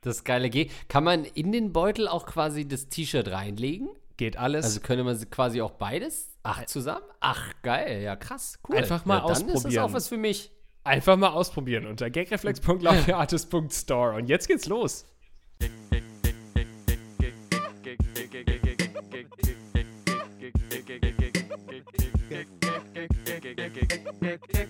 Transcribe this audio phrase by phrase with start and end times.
[0.00, 0.70] Das geile G.
[0.88, 3.88] Kann man in den Beutel auch quasi das T-Shirt reinlegen?
[4.16, 4.64] Geht alles.
[4.64, 6.36] Also könnte man quasi auch beides?
[6.42, 7.04] Ach, zusammen?
[7.20, 8.02] Ach, geil.
[8.02, 8.58] Ja, krass.
[8.68, 8.78] Cool.
[8.78, 9.56] Einfach mal ja, dann ausprobieren.
[9.56, 10.50] ist das auch was für mich.
[10.84, 14.16] Einfach mal ausprobieren unter gagreflex.loveyourartist.store.
[14.16, 15.06] Und jetzt geht's los.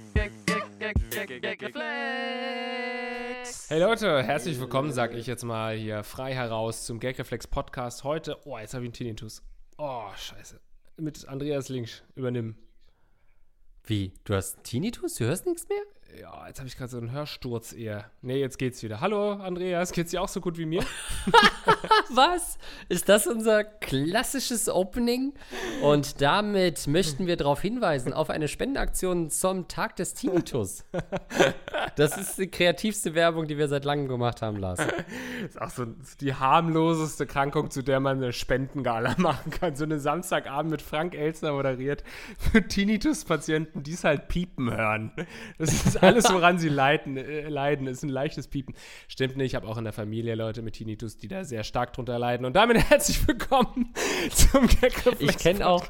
[3.71, 8.03] Hey Leute, herzlich willkommen, sag ich jetzt mal hier frei heraus zum Gagreflex Podcast.
[8.03, 9.43] Heute, oh, jetzt habe ich einen Tinnitus.
[9.77, 10.59] Oh, scheiße.
[10.97, 12.55] Mit Andreas Links übernimm.
[13.85, 14.15] Wie?
[14.25, 15.17] Du hast einen Tinnitus?
[15.17, 15.83] Du hörst nichts mehr?
[16.17, 18.11] Ja, jetzt habe ich gerade so einen Hörsturz eher.
[18.23, 19.01] Nee, jetzt geht's wieder.
[19.01, 20.83] Hallo Andreas, geht's dir auch so gut wie mir?
[22.11, 22.59] Was?
[22.89, 25.35] Ist das unser klassisches Opening?
[25.83, 30.85] Und damit möchten wir darauf hinweisen, auf eine Spendenaktion zum Tag des Tinnitus.
[31.97, 34.79] Das ist die kreativste Werbung, die wir seit langem gemacht haben, Lars.
[34.79, 35.87] Das ist auch so
[36.21, 39.77] die harmloseste Krankung, zu der man eine Spendengala machen kann.
[39.77, 42.03] So eine Samstagabend mit Frank Elsner moderiert
[42.39, 45.13] für Tinnitus-Patienten, die es halt piepen hören.
[45.59, 48.75] Das ist alles, woran sie leiden, äh, leiden, ist ein leichtes Piepen.
[49.09, 51.93] Stimmt nicht, ich habe auch in der Familie Leute mit Tinnitus, die da sehr stark
[51.93, 52.47] drunter leiden.
[52.47, 53.93] Und damit herzlich willkommen
[54.31, 55.85] zum Gagreflex Ich kenne auch,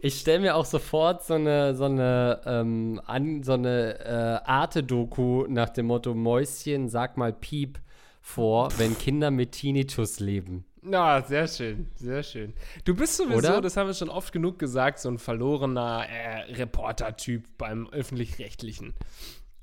[0.00, 3.00] ich stelle mir auch sofort so eine, so eine, ähm,
[3.42, 7.78] so eine äh, Arte-Doku nach dem Motto Mäuschen, sag mal Piep
[8.20, 10.64] vor, wenn Kinder mit Tinnitus leben.
[10.86, 12.52] Na, sehr schön, sehr schön.
[12.84, 13.60] Du bist sowieso, Oder?
[13.62, 18.92] das haben wir schon oft genug gesagt, so ein verlorener äh, Reporter-Typ beim Öffentlich-Rechtlichen.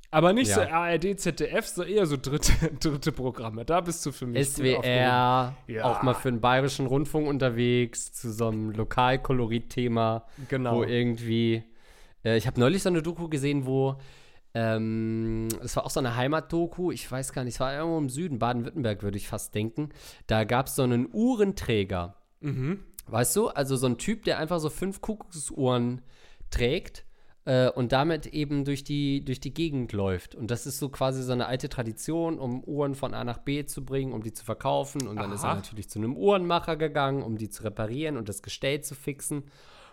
[0.09, 0.55] Aber nicht Ja.
[0.55, 3.63] so ARD, ZDF, so eher so dritte, dritte Programme.
[3.65, 4.49] Da bist du für mich.
[4.49, 4.83] SWR,
[5.67, 5.83] Ja.
[5.83, 10.77] auch mal für den Bayerischen Rundfunk unterwegs, zu so einem Lokalkolorit-Thema, Genau.
[10.77, 11.63] wo irgendwie,
[12.25, 13.95] äh, ich habe neulich so eine Doku gesehen, wo,
[14.53, 18.09] ähm, es war auch so eine Heimatdoku, ich weiß gar nicht, es war irgendwo im
[18.09, 19.89] Süden, Baden-Württemberg würde ich fast denken,
[20.27, 22.79] da gab es so einen Uhrenträger, Mhm.
[23.07, 26.01] weißt du, also so ein Typ, der einfach so fünf Kuckucksuhren
[26.49, 27.05] trägt
[27.45, 30.35] äh, und damit eben durch die, durch die Gegend läuft.
[30.35, 33.65] Und das ist so quasi so eine alte Tradition, um Uhren von A nach B
[33.65, 35.07] zu bringen, um die zu verkaufen.
[35.07, 35.55] Und dann ist er Aha.
[35.55, 39.43] natürlich zu einem Uhrenmacher gegangen, um die zu reparieren und das Gestell zu fixen.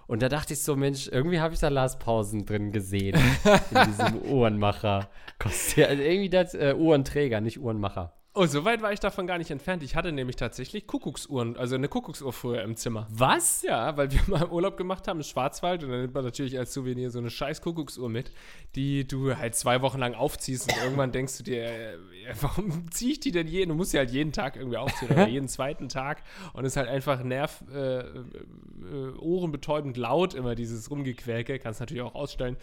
[0.08, 3.14] Und da dachte ich so, Mensch, irgendwie habe ich da Lars Pausen drin gesehen
[3.70, 5.10] in diesem Uhrenmacher.
[5.38, 8.17] Kostet, also irgendwie das äh, Uhrenträger, nicht Uhrenmacher.
[8.34, 9.82] Oh, so weit war ich davon gar nicht entfernt.
[9.82, 13.08] Ich hatte nämlich tatsächlich Kuckucksuhren, also eine Kuckucksuhr früher im Zimmer.
[13.10, 13.62] Was?
[13.62, 16.72] Ja, weil wir mal Urlaub gemacht haben im Schwarzwald und dann nimmt man natürlich als
[16.72, 18.30] Souvenir so eine scheiß Kuckucksuhr mit,
[18.76, 21.96] die du halt zwei Wochen lang aufziehst und irgendwann denkst du dir, äh,
[22.40, 23.70] warum ziehe ich die denn jeden?
[23.70, 26.22] Du musst sie halt jeden Tag irgendwie aufziehen oder jeden zweiten Tag
[26.52, 32.02] und es ist halt einfach nerv, äh, äh, ohrenbetäubend laut immer dieses Rumgequäke, kannst natürlich
[32.02, 32.56] auch ausstellen.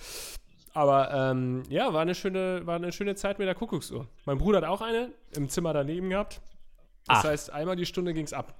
[0.76, 4.08] Aber ähm, ja, war eine, schöne, war eine schöne Zeit mit der Kuckucksuhr.
[4.26, 6.42] Mein Bruder hat auch eine im Zimmer daneben gehabt.
[7.08, 7.24] Das Ach.
[7.24, 8.60] heißt, einmal die Stunde ging es ab.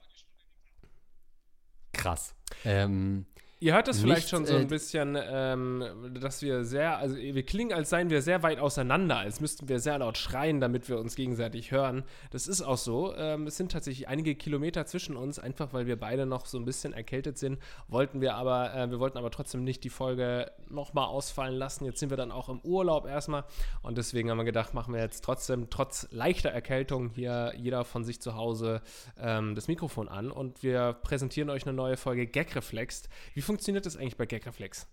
[1.92, 2.34] Krass.
[2.64, 3.26] Ähm,
[3.66, 5.84] Ihr hört das vielleicht Nicht, schon so äh, ein bisschen, ähm,
[6.22, 9.80] dass wir sehr, also wir klingen, als seien wir sehr weit auseinander, als müssten wir
[9.80, 12.04] sehr laut schreien, damit wir uns gegenseitig hören.
[12.30, 13.16] Das ist auch so.
[13.16, 16.66] Ähm, es sind tatsächlich einige Kilometer zwischen uns, einfach weil wir beide noch so ein
[16.66, 17.58] bisschen erkältet sind.
[17.88, 21.86] Wollten wir aber, äh, wir wollten aber trotzdem nicht die Folge nochmal ausfallen lassen.
[21.86, 23.46] Jetzt sind wir dann auch im Urlaub erstmal
[23.82, 28.04] und deswegen haben wir gedacht, machen wir jetzt trotzdem, trotz leichter Erkältung, hier jeder von
[28.04, 28.84] sich zu Hause
[29.20, 33.10] ähm, das Mikrofon an und wir präsentieren euch eine neue Folge Gagreflext.
[33.34, 33.55] Wie funktioniert
[33.86, 34.88] das eigentlich bei Gagreflex?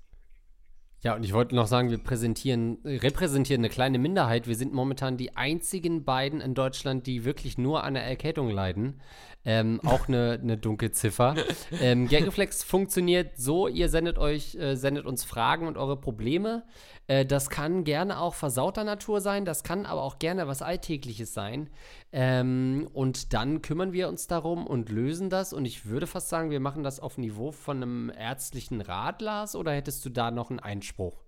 [1.04, 4.46] Ja, und ich wollte noch sagen, wir präsentieren, repräsentieren eine kleine Minderheit.
[4.46, 9.00] Wir sind momentan die einzigen beiden in Deutschland, die wirklich nur an der Erkältung leiden.
[9.44, 11.34] Ähm, auch eine, eine Dunkelziffer.
[11.80, 16.62] Ähm, Gagreflex funktioniert so, ihr sendet euch, äh, sendet uns Fragen und eure Probleme.
[17.06, 21.34] Äh, das kann gerne auch versauter Natur sein, das kann aber auch gerne was Alltägliches
[21.34, 21.70] sein.
[22.12, 25.52] Ähm, und dann kümmern wir uns darum und lösen das.
[25.52, 29.56] Und ich würde fast sagen, wir machen das auf Niveau von einem ärztlichen Rat, Lars,
[29.56, 31.22] oder hättest du da noch einen Einspruch?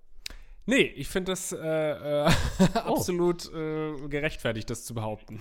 [0.66, 2.30] Nee, ich finde das äh, äh,
[2.74, 5.40] absolut äh, gerechtfertigt, das zu behaupten.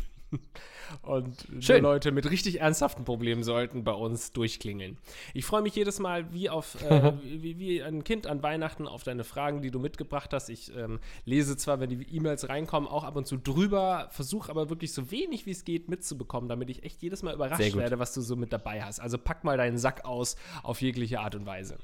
[1.02, 1.48] Und.
[1.82, 4.98] Leute mit richtig ernsthaften Problemen sollten bei uns durchklingeln.
[5.34, 9.04] Ich freue mich jedes Mal wie auf äh, wie, wie ein Kind an Weihnachten auf
[9.04, 10.50] deine Fragen, die du mitgebracht hast.
[10.50, 14.70] Ich ähm, lese zwar, wenn die E-Mails reinkommen, auch ab und zu drüber, versuche aber
[14.70, 18.14] wirklich so wenig wie es geht mitzubekommen, damit ich echt jedes Mal überrascht werde, was
[18.14, 19.00] du so mit dabei hast.
[19.00, 21.78] Also pack mal deinen Sack aus auf jegliche Art und Weise.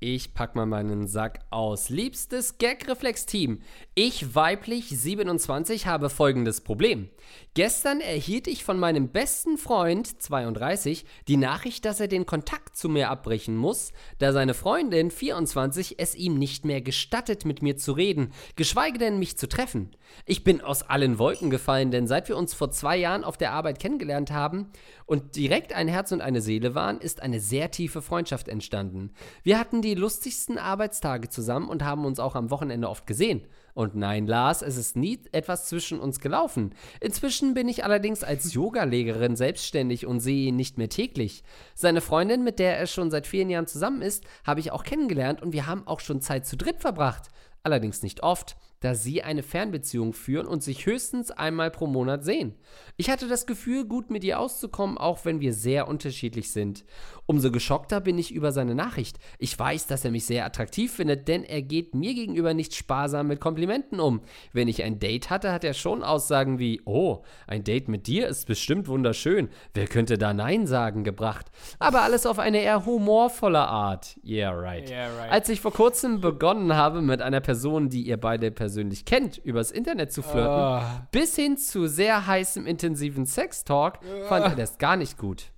[0.00, 1.88] Ich pack mal meinen Sack aus.
[1.88, 3.62] Liebstes Gag-Reflex-Team.
[3.96, 7.08] Ich, weiblich 27, habe folgendes Problem.
[7.54, 12.88] Gestern erhielt ich von meinem besten Freund, 32, die Nachricht, dass er den Kontakt zu
[12.88, 17.90] mir abbrechen muss, da seine Freundin, 24, es ihm nicht mehr gestattet, mit mir zu
[17.90, 19.90] reden, geschweige denn mich zu treffen.
[20.26, 23.50] Ich bin aus allen Wolken gefallen, denn seit wir uns vor zwei Jahren auf der
[23.50, 24.70] Arbeit kennengelernt haben
[25.08, 29.10] und direkt ein Herz und eine Seele waren, ist eine sehr tiefe Freundschaft entstanden.
[29.42, 33.46] Wir hatten die lustigsten Arbeitstage zusammen und haben uns auch am Wochenende oft gesehen.
[33.72, 36.74] Und nein, Lars, es ist nie etwas zwischen uns gelaufen.
[37.00, 41.42] Inzwischen bin ich allerdings als Yogalehrerin selbstständig und sehe ihn nicht mehr täglich.
[41.74, 45.40] Seine Freundin, mit der er schon seit vielen Jahren zusammen ist, habe ich auch kennengelernt
[45.40, 47.30] und wir haben auch schon Zeit zu dritt verbracht.
[47.62, 52.54] Allerdings nicht oft, da sie eine Fernbeziehung führen und sich höchstens einmal pro Monat sehen.
[52.96, 56.84] Ich hatte das Gefühl, gut mit ihr auszukommen, auch wenn wir sehr unterschiedlich sind.
[57.26, 59.18] Umso geschockter bin ich über seine Nachricht.
[59.38, 63.26] Ich weiß, dass er mich sehr attraktiv findet, denn er geht mir gegenüber nicht sparsam
[63.26, 64.22] mit Komplimenten um.
[64.52, 68.28] Wenn ich ein Date hatte, hat er schon Aussagen wie, oh, ein Date mit dir
[68.28, 69.48] ist bestimmt wunderschön.
[69.74, 71.46] Wer könnte da Nein sagen gebracht?
[71.78, 74.18] Aber alles auf eine eher humorvolle Art.
[74.24, 74.88] Yeah, right.
[74.88, 75.30] Yeah, right.
[75.30, 78.67] Als ich vor kurzem begonnen habe, mit einer Person, die ihr beide persönlich
[79.04, 81.06] kennt, übers Internet zu flirten, Ah.
[81.12, 83.98] bis hin zu sehr heißem, intensiven Sextalk,
[84.28, 85.50] fand er das gar nicht gut.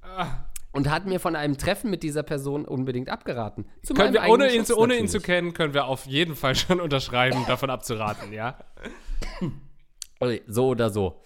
[0.72, 3.66] Und hat mir von einem Treffen mit dieser Person unbedingt abgeraten.
[3.82, 6.54] Zu Können wir, ohne, ihn zu, ohne ihn zu kennen, können wir auf jeden Fall
[6.54, 8.56] schon unterschreiben, davon abzuraten, ja?
[10.46, 11.22] So oder so.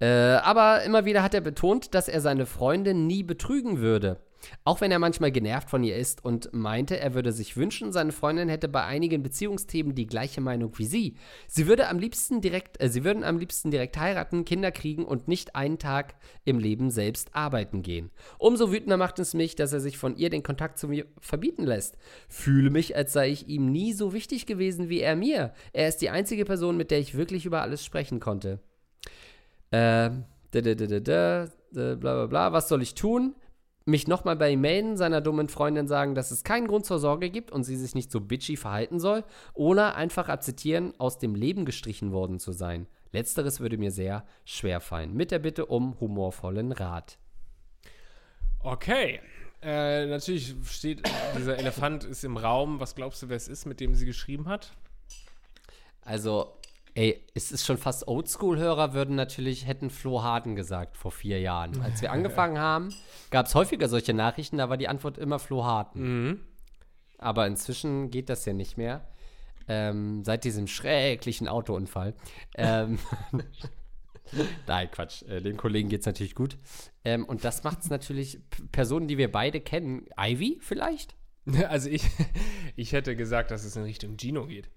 [0.00, 4.20] Äh, aber immer wieder hat er betont, dass er seine Freundin nie betrügen würde.
[4.64, 8.12] Auch wenn er manchmal genervt von ihr ist und meinte, er würde sich wünschen, seine
[8.12, 11.16] Freundin hätte bei einigen Beziehungsthemen die gleiche Meinung wie sie.
[11.46, 15.28] Sie würde am liebsten direkt, äh, sie würden am liebsten direkt heiraten, Kinder kriegen und
[15.28, 16.14] nicht einen Tag
[16.44, 18.10] im Leben selbst arbeiten gehen.
[18.38, 21.64] Umso wütender macht es mich, dass er sich von ihr den Kontakt zu mir verbieten
[21.64, 21.96] lässt.
[22.28, 25.52] Fühle mich, als sei ich ihm nie so wichtig gewesen wie er mir.
[25.72, 28.60] Er ist die einzige Person, mit der ich wirklich über alles sprechen konnte.
[29.70, 30.10] Da,
[30.50, 33.34] da, da, da, da, da, bla bla bla, was soll ich tun?
[33.86, 37.28] Mich nochmal bei ihm melden, seiner dummen Freundin sagen, dass es keinen Grund zur Sorge
[37.28, 41.66] gibt und sie sich nicht so bitchy verhalten soll, oder einfach akzeptieren, aus dem Leben
[41.66, 42.86] gestrichen worden zu sein.
[43.12, 45.14] Letzteres würde mir sehr schwer fallen.
[45.14, 47.18] Mit der Bitte um humorvollen Rat.
[48.60, 49.20] Okay.
[49.62, 51.02] Äh, natürlich steht,
[51.36, 52.80] dieser Elefant ist im Raum.
[52.80, 54.72] Was glaubst du, wer es ist, mit dem sie geschrieben hat?
[56.02, 56.56] Also,
[56.94, 61.80] ey, es ist schon fast Oldschool-Hörer würden natürlich, hätten Flo Harden gesagt vor vier Jahren.
[61.82, 62.94] Als wir angefangen haben,
[63.30, 66.40] gab es häufiger solche Nachrichten, da war die Antwort immer Flo Harden.
[67.18, 69.08] Aber inzwischen geht das ja nicht mehr.
[69.66, 72.14] Ähm, seit diesem schrecklichen Autounfall.
[72.54, 72.98] Ähm,
[74.66, 75.22] Nein, Quatsch.
[75.22, 76.58] Äh, dem Kollegen geht es natürlich gut.
[77.04, 78.40] Ähm, und das macht es natürlich
[78.72, 80.06] Personen, die wir beide kennen.
[80.18, 81.16] Ivy vielleicht?
[81.68, 82.02] Also ich,
[82.74, 84.70] ich hätte gesagt, dass es in Richtung Gino geht.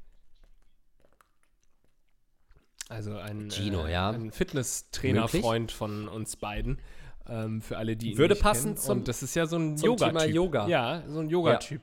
[2.90, 4.10] Also ein, Gino, äh, ja.
[4.12, 6.80] ein Fitnesstrainer-Freund von uns beiden.
[7.30, 8.78] Ähm, für alle, die Würde passen kennen.
[8.78, 10.18] zum- Und das ist ja so ein Yoga-Typ.
[10.20, 10.68] Thema Yoga.
[10.68, 11.82] Ja, so ein Yoga-Typ.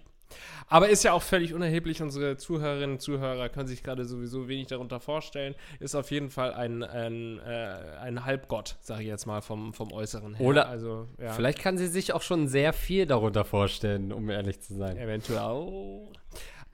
[0.69, 2.01] Aber ist ja auch völlig unerheblich.
[2.01, 5.55] Unsere Zuhörerinnen und Zuhörer können sich gerade sowieso wenig darunter vorstellen.
[5.79, 9.93] Ist auf jeden Fall ein, ein, äh, ein Halbgott, sage ich jetzt mal, vom, vom
[9.93, 10.47] Äußeren her.
[10.47, 11.33] Oder also, ja.
[11.33, 14.97] Vielleicht kann sie sich auch schon sehr viel darunter vorstellen, um ehrlich zu sein.
[14.97, 16.09] Eventuell.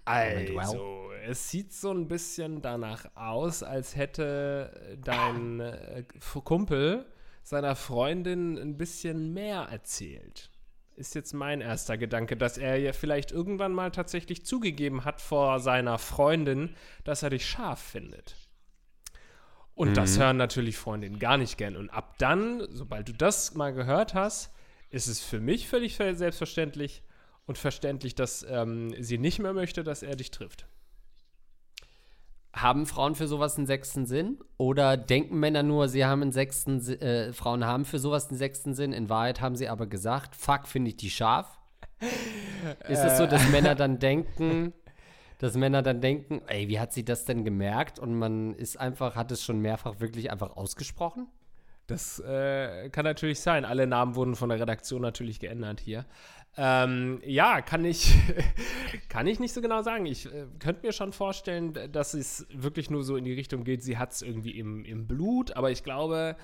[0.04, 6.05] Also, es sieht so ein bisschen danach aus, als hätte dein äh,
[6.45, 7.07] Kumpel
[7.43, 10.50] seiner Freundin ein bisschen mehr erzählt.
[10.97, 15.61] Ist jetzt mein erster Gedanke, dass er ja vielleicht irgendwann mal tatsächlich zugegeben hat vor
[15.61, 16.75] seiner Freundin,
[17.05, 18.37] dass er dich scharf findet.
[19.75, 21.75] Und das hören natürlich Freundinnen gar nicht gern.
[21.75, 24.53] Und ab dann, sobald du das mal gehört hast,
[24.91, 27.03] ist es für mich völlig selbstverständlich
[27.47, 30.67] und verständlich, dass ähm, sie nicht mehr möchte, dass er dich trifft.
[32.52, 34.38] Haben Frauen für sowas einen sechsten Sinn?
[34.57, 38.75] Oder denken Männer nur, sie haben einen sechsten äh, Frauen haben für sowas einen sechsten
[38.75, 38.92] Sinn?
[38.92, 41.59] In Wahrheit haben sie aber gesagt, fuck, finde ich die scharf?
[42.88, 44.73] Ist es so, dass Männer dann denken,
[45.38, 47.99] dass Männer dann denken, ey, wie hat sie das denn gemerkt?
[47.99, 51.28] Und man ist einfach, hat es schon mehrfach wirklich einfach ausgesprochen?
[51.87, 53.64] Das äh, kann natürlich sein.
[53.64, 56.04] Alle Namen wurden von der Redaktion natürlich geändert hier.
[56.57, 58.14] Ähm, ja, kann ich,
[59.09, 60.07] kann ich nicht so genau sagen.
[60.07, 63.83] Ich äh, könnte mir schon vorstellen, dass es wirklich nur so in die Richtung geht,
[63.83, 66.37] sie hat es irgendwie im, im Blut, aber ich glaube,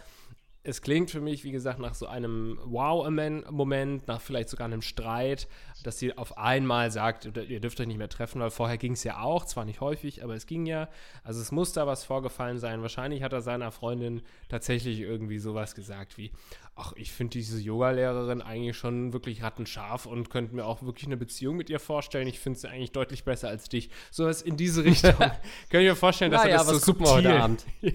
[0.68, 5.46] es klingt für mich, wie gesagt, nach so einem Wow-Moment, nach vielleicht sogar einem Streit,
[5.84, 9.04] dass sie auf einmal sagt, ihr dürft euch nicht mehr treffen, weil vorher ging es
[9.04, 10.88] ja auch, zwar nicht häufig, aber es ging ja.
[11.22, 12.82] Also es muss da was vorgefallen sein.
[12.82, 16.32] Wahrscheinlich hat er seiner Freundin tatsächlich irgendwie sowas gesagt wie,
[16.76, 21.16] ach, ich finde diese Yogalehrerin eigentlich schon wirklich rattenscharf und könnte mir auch wirklich eine
[21.16, 22.28] Beziehung mit ihr vorstellen.
[22.28, 23.90] Ich finde sie eigentlich deutlich besser als dich.
[24.10, 25.14] Sowas in diese Richtung.
[25.18, 25.40] Kann
[25.70, 27.06] ich mir vorstellen, dass naja, er das so subtil...
[27.06, 27.64] Heute Abend.
[27.80, 27.92] ja,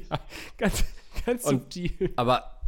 [0.57, 0.83] ganz,
[1.25, 2.11] ganz und, subtil.
[2.15, 2.59] Aber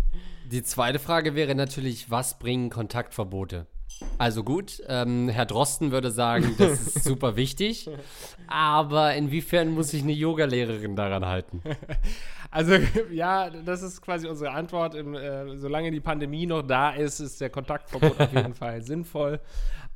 [0.51, 3.65] die zweite Frage wäre natürlich, was bringen Kontaktverbote?
[4.17, 7.89] Also gut, ähm, Herr Drosten würde sagen, das ist super wichtig.
[8.47, 11.61] Aber inwiefern muss sich eine Yogalehrerin daran halten?
[12.53, 12.73] Also
[13.11, 14.93] ja, das ist quasi unsere Antwort.
[14.93, 19.39] Im, äh, solange die Pandemie noch da ist, ist der Kontaktverbot auf jeden Fall sinnvoll.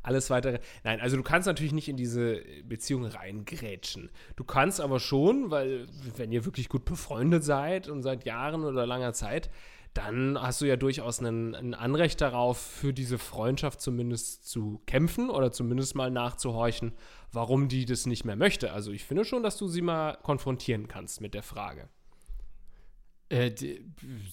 [0.02, 0.60] Alles weitere.
[0.84, 4.10] Nein, also du kannst natürlich nicht in diese Beziehung reingrätschen.
[4.36, 8.88] Du kannst aber schon, weil wenn ihr wirklich gut befreundet seid und seit Jahren oder
[8.88, 9.52] langer Zeit,
[9.94, 15.30] dann hast du ja durchaus einen, ein Anrecht darauf, für diese Freundschaft zumindest zu kämpfen
[15.30, 16.94] oder zumindest mal nachzuhorchen,
[17.32, 18.72] warum die das nicht mehr möchte.
[18.72, 21.90] Also ich finde schon, dass du sie mal konfrontieren kannst mit der Frage.
[23.30, 23.82] Äh, die,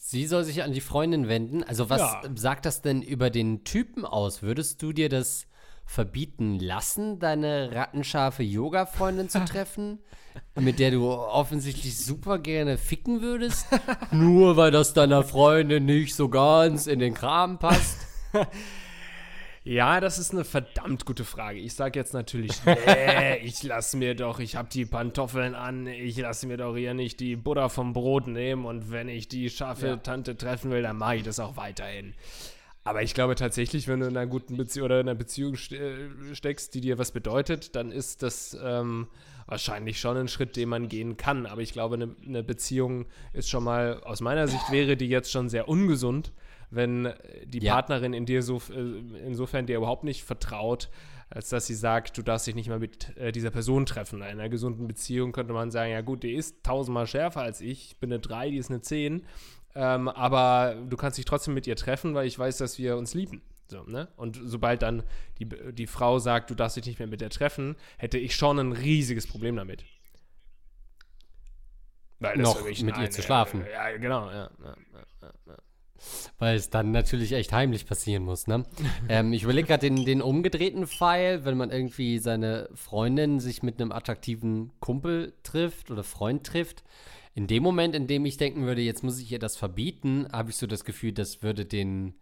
[0.00, 1.64] sie soll sich an die Freundin wenden.
[1.64, 2.22] Also was ja.
[2.34, 4.42] sagt das denn über den Typen aus?
[4.42, 5.46] Würdest du dir das
[5.86, 9.98] verbieten lassen, deine rattenscharfe Yoga-Freundin zu treffen,
[10.54, 13.66] mit der du offensichtlich super gerne ficken würdest,
[14.10, 17.98] nur weil das deiner Freundin nicht so ganz in den Kram passt?
[19.64, 21.58] Ja, das ist eine verdammt gute Frage.
[21.58, 26.18] Ich sage jetzt natürlich, nee, ich lasse mir doch, ich habe die Pantoffeln an, ich
[26.18, 29.86] lasse mir doch hier nicht die Butter vom Brot nehmen und wenn ich die scharfe
[29.86, 29.96] ja.
[29.96, 32.12] Tante treffen will, dann mache ich das auch weiterhin.
[32.86, 36.34] Aber ich glaube tatsächlich, wenn du in einer guten Beziehung oder in einer Beziehung äh,
[36.34, 39.06] steckst, die dir was bedeutet, dann ist das ähm,
[39.46, 41.46] wahrscheinlich schon ein Schritt, den man gehen kann.
[41.46, 45.32] Aber ich glaube, eine, eine, Beziehung ist schon mal, aus meiner Sicht wäre die jetzt
[45.32, 46.32] schon sehr ungesund,
[46.74, 47.12] wenn
[47.44, 47.74] die ja.
[47.74, 50.90] Partnerin in dir so, äh, insofern dir überhaupt nicht vertraut,
[51.30, 54.18] als dass sie sagt, du darfst dich nicht mal mit äh, dieser Person treffen.
[54.18, 57.90] In einer gesunden Beziehung könnte man sagen, ja gut, die ist tausendmal schärfer als ich,
[57.90, 59.24] ich bin eine 3, die ist eine 10
[59.74, 63.14] ähm, aber du kannst dich trotzdem mit ihr treffen, weil ich weiß, dass wir uns
[63.14, 63.42] lieben.
[63.66, 64.08] So, ne?
[64.16, 65.02] Und sobald dann
[65.38, 68.58] die, die Frau sagt, du darfst dich nicht mehr mit ihr treffen, hätte ich schon
[68.58, 69.84] ein riesiges Problem damit.
[72.20, 73.64] Weil Noch mit eine, ihr zu schlafen.
[73.70, 74.76] Ja, genau, ja, ja,
[75.22, 75.54] ja,
[76.38, 78.64] Weil es dann natürlich echt heimlich passieren muss, ne?
[79.08, 83.80] ähm, ich überlege gerade den, den umgedrehten Pfeil, wenn man irgendwie seine Freundin sich mit
[83.80, 86.84] einem attraktiven Kumpel trifft oder Freund trifft
[87.34, 90.50] in dem Moment, in dem ich denken würde, jetzt muss ich ihr das verbieten, habe
[90.50, 92.14] ich so das Gefühl, das würde den.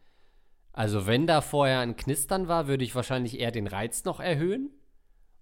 [0.73, 4.71] Also, wenn da vorher ein Knistern war, würde ich wahrscheinlich eher den Reiz noch erhöhen,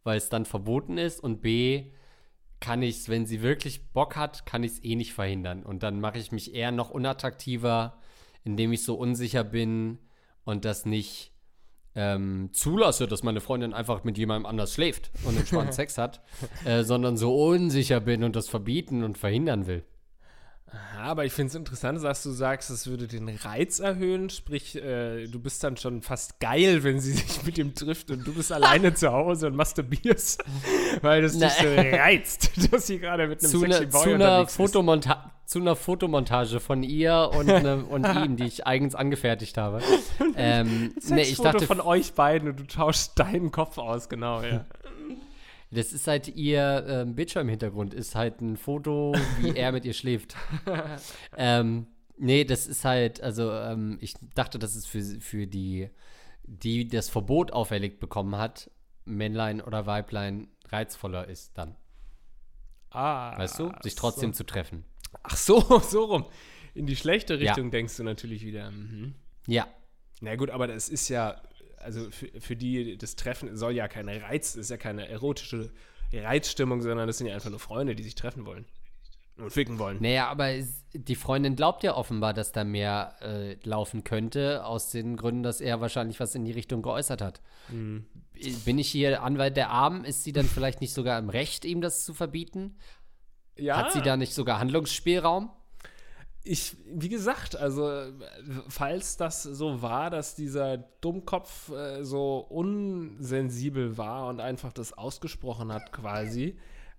[0.03, 1.21] weil es dann verboten ist.
[1.21, 1.93] Und B,
[2.59, 5.63] kann ich es, wenn sie wirklich Bock hat, kann ich es eh nicht verhindern.
[5.63, 7.97] Und dann mache ich mich eher noch unattraktiver,
[8.45, 9.99] indem ich so unsicher bin
[10.45, 11.33] und das nicht
[11.95, 16.23] ähm, zulasse, dass meine Freundin einfach mit jemandem anders schläft und entspannt Sex hat,
[16.65, 19.85] äh, sondern so unsicher bin und das verbieten und verhindern will.
[20.99, 24.31] Aber ich finde es interessant, dass du sagst, es würde den Reiz erhöhen.
[24.31, 28.27] Sprich, äh, du bist dann schon fast geil, wenn sie sich mit ihm trifft und
[28.27, 30.45] du bist alleine zu Hause und masturbierst,
[31.03, 34.15] weil das dich so reizt, dass sie gerade mit einem zu sexy ne, Boy zu
[34.15, 39.57] einer Fotomonta Zu einer Fotomontage von ihr und, ne, und ihm, die ich eigens angefertigt
[39.57, 39.81] habe.
[40.37, 44.65] ähm, nee, ich dachte von euch beiden und du tauschst deinen Kopf aus, genau, ja.
[45.71, 50.35] Das ist halt ihr ähm, Bildschirmhintergrund, ist halt ein Foto, wie er mit ihr schläft.
[51.37, 51.87] ähm,
[52.17, 55.89] nee, das ist halt, also ähm, ich dachte, dass es für, für die,
[56.43, 58.71] die das Verbot auferlegt bekommen hat,
[59.05, 61.77] Männlein oder Weiblein, reizvoller ist dann.
[62.91, 63.39] Ah.
[63.39, 63.73] Weißt du?
[63.83, 64.39] Sich trotzdem so.
[64.39, 64.85] zu treffen.
[65.23, 66.27] Ach so, so rum.
[66.75, 67.71] In die schlechte Richtung ja.
[67.71, 68.71] denkst du natürlich wieder.
[68.71, 69.15] Mhm.
[69.47, 69.69] Ja.
[70.21, 71.41] Na gut, aber das ist ja
[71.81, 75.73] also für, für die das Treffen soll ja kein Reiz, ist ja keine erotische
[76.13, 78.65] Reizstimmung, sondern das sind ja einfach nur Freunde, die sich treffen wollen
[79.37, 79.99] und ficken wollen.
[80.01, 80.53] Naja, aber
[80.93, 85.61] die Freundin glaubt ja offenbar, dass da mehr äh, laufen könnte, aus den Gründen, dass
[85.61, 87.41] er wahrscheinlich was in die Richtung geäußert hat.
[87.69, 88.07] Mhm.
[88.65, 90.05] Bin ich hier Anwalt der Armen?
[90.05, 92.77] Ist sie dann vielleicht nicht sogar im Recht, ihm das zu verbieten?
[93.57, 93.77] Ja.
[93.77, 95.51] Hat sie da nicht sogar Handlungsspielraum?
[96.51, 97.93] Ich, wie gesagt, also
[98.69, 105.73] falls das so war, dass dieser Dummkopf äh, so unsensibel war und einfach das ausgesprochen
[105.73, 106.57] hat quasi.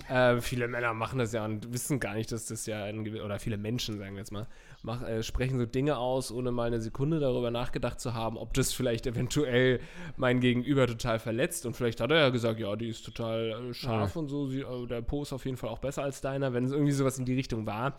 [0.08, 3.40] Äh, viele Männer machen das ja und wissen gar nicht, dass das ja ein, oder
[3.40, 4.48] viele Menschen, sagen wir jetzt mal,
[4.84, 8.54] mach, äh, sprechen so Dinge aus, ohne mal eine Sekunde darüber nachgedacht zu haben, ob
[8.54, 9.82] das vielleicht eventuell
[10.16, 11.66] mein Gegenüber total verletzt.
[11.66, 14.22] Und vielleicht hat er ja gesagt, ja, die ist total äh, scharf ja.
[14.22, 16.64] und so, sie, äh, der Po ist auf jeden Fall auch besser als deiner, wenn
[16.64, 17.98] es irgendwie sowas in die Richtung war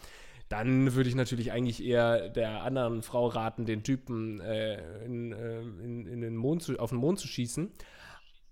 [0.52, 5.61] dann würde ich natürlich eigentlich eher der anderen Frau raten, den Typen äh, in, äh,
[5.61, 7.71] in, in, den Mond zu, auf den Mond zu schießen.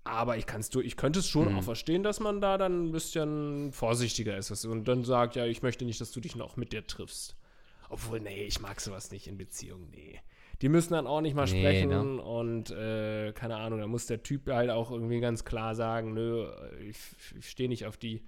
[0.03, 1.59] Aber ich, kann's, ich könnte es schon mhm.
[1.59, 5.61] auch verstehen, dass man da dann ein bisschen vorsichtiger ist und dann sagt, ja, ich
[5.61, 7.37] möchte nicht, dass du dich noch mit dir triffst.
[7.87, 10.19] Obwohl, nee, ich mag sowas nicht in Beziehungen, nee.
[10.63, 12.21] Die müssen dann auch nicht mal nee, sprechen ne?
[12.21, 16.47] und äh, keine Ahnung, da muss der Typ halt auch irgendwie ganz klar sagen, nö,
[16.87, 16.97] ich,
[17.37, 18.23] ich stehe nicht auf die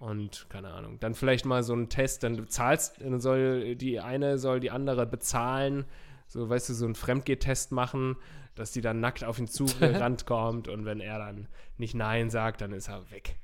[0.00, 0.98] und keine Ahnung.
[0.98, 5.06] Dann vielleicht mal so einen Test, dann zahlst, dann soll die eine soll die andere
[5.06, 5.84] bezahlen,
[6.26, 8.16] so weißt du, so einen Fremdgehtest machen
[8.60, 12.60] dass die dann nackt auf ihn zugerannt kommt und wenn er dann nicht Nein sagt,
[12.60, 13.36] dann ist er weg.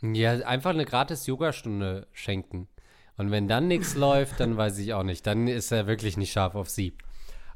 [0.00, 2.68] Ja, einfach eine gratis Yogastunde schenken.
[3.16, 5.26] Und wenn dann nichts läuft, dann weiß ich auch nicht.
[5.26, 6.96] Dann ist er wirklich nicht scharf auf sie.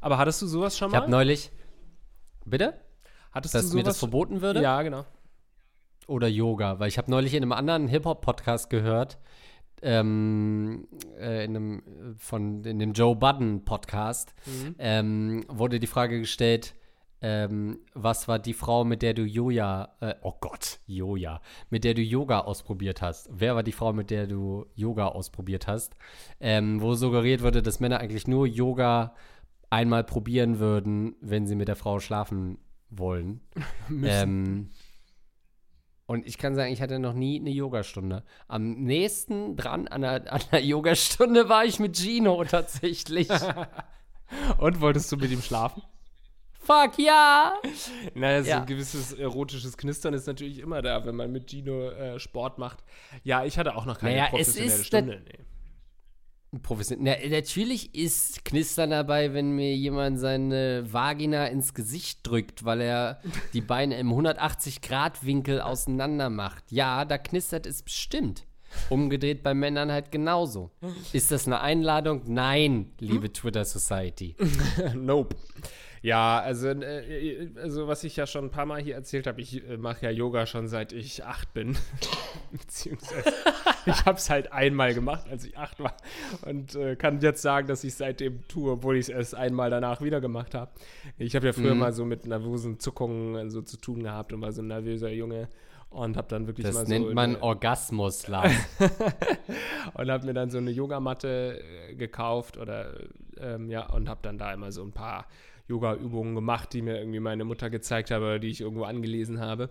[0.01, 0.97] Aber hattest du sowas schon mal?
[0.97, 1.53] Ich habe neulich.
[2.45, 2.75] Bitte?
[3.31, 3.77] Hattest Dass du sowas?
[3.77, 4.61] mir das verboten würde?
[4.61, 5.07] Ja, genau.
[6.07, 9.19] Oder Yoga, weil ich habe neulich in einem anderen Hip-Hop-Podcast gehört,
[9.83, 10.87] ähm,
[11.19, 11.83] äh, in, einem,
[12.17, 14.75] von, in dem Joe Budden Podcast mhm.
[14.79, 16.75] ähm, wurde die Frage gestellt,
[17.25, 21.41] ähm, was war die Frau, mit der du Yoga, äh, oh Gott, Yoga,
[21.71, 23.29] mit der du Yoga ausprobiert hast?
[23.33, 25.95] Wer war die Frau, mit der du Yoga ausprobiert hast?
[26.41, 29.15] Ähm, wo suggeriert wurde, dass Männer eigentlich nur Yoga
[29.71, 32.59] einmal probieren würden, wenn sie mit der Frau schlafen
[32.91, 33.41] wollen.
[34.05, 34.71] ähm,
[36.13, 38.23] und ich kann sagen, ich hatte noch nie eine Yogastunde.
[38.47, 43.31] Am nächsten dran an einer, an einer Yogastunde war ich mit Gino tatsächlich.
[44.59, 45.83] Und wolltest du mit ihm schlafen?
[46.53, 47.55] Fuck ja!
[48.15, 48.61] Naja, so ja.
[48.61, 52.85] ein gewisses erotisches Knistern ist natürlich immer da, wenn man mit Gino äh, Sport macht.
[53.25, 55.23] Ja, ich hatte auch noch keine naja, professionelle Stunde.
[55.25, 55.45] Nee
[56.61, 57.19] professionell.
[57.23, 63.21] Na, natürlich ist Knistern dabei, wenn mir jemand seine Vagina ins Gesicht drückt, weil er
[63.55, 66.65] die Beine im 180-Grad-Winkel auseinander macht.
[66.71, 68.47] Ja, da knistert es bestimmt.
[68.89, 70.71] Umgedreht bei Männern halt genauso.
[71.13, 72.23] Ist das eine Einladung?
[72.27, 74.37] Nein, liebe Twitter Society.
[74.95, 75.37] nope.
[76.03, 79.67] Ja, also, äh, also was ich ja schon ein paar Mal hier erzählt habe, ich
[79.69, 81.77] äh, mache ja Yoga schon seit ich acht bin.
[82.51, 83.33] Beziehungsweise
[83.87, 85.97] ich habe es halt einmal gemacht, als ich acht war.
[86.45, 90.03] Und äh, kann jetzt sagen, dass ich seitdem tue, obwohl ich es erst einmal danach
[90.03, 90.73] wieder gemacht habe.
[91.19, 91.81] Ich habe ja früher mhm.
[91.81, 95.49] mal so mit nervösen Zuckungen so zu tun gehabt und war so ein nervöser Junge
[95.91, 96.93] und habe dann wirklich das mal so.
[96.93, 98.53] Das nennt man Orgasmus, Lars.
[99.95, 102.93] und habe mir dann so eine Yogamatte äh, gekauft oder
[103.39, 105.27] ähm, ja und habe dann da immer so ein paar
[105.73, 109.71] Yoga-Übungen gemacht, die mir irgendwie meine Mutter gezeigt hat oder die ich irgendwo angelesen habe.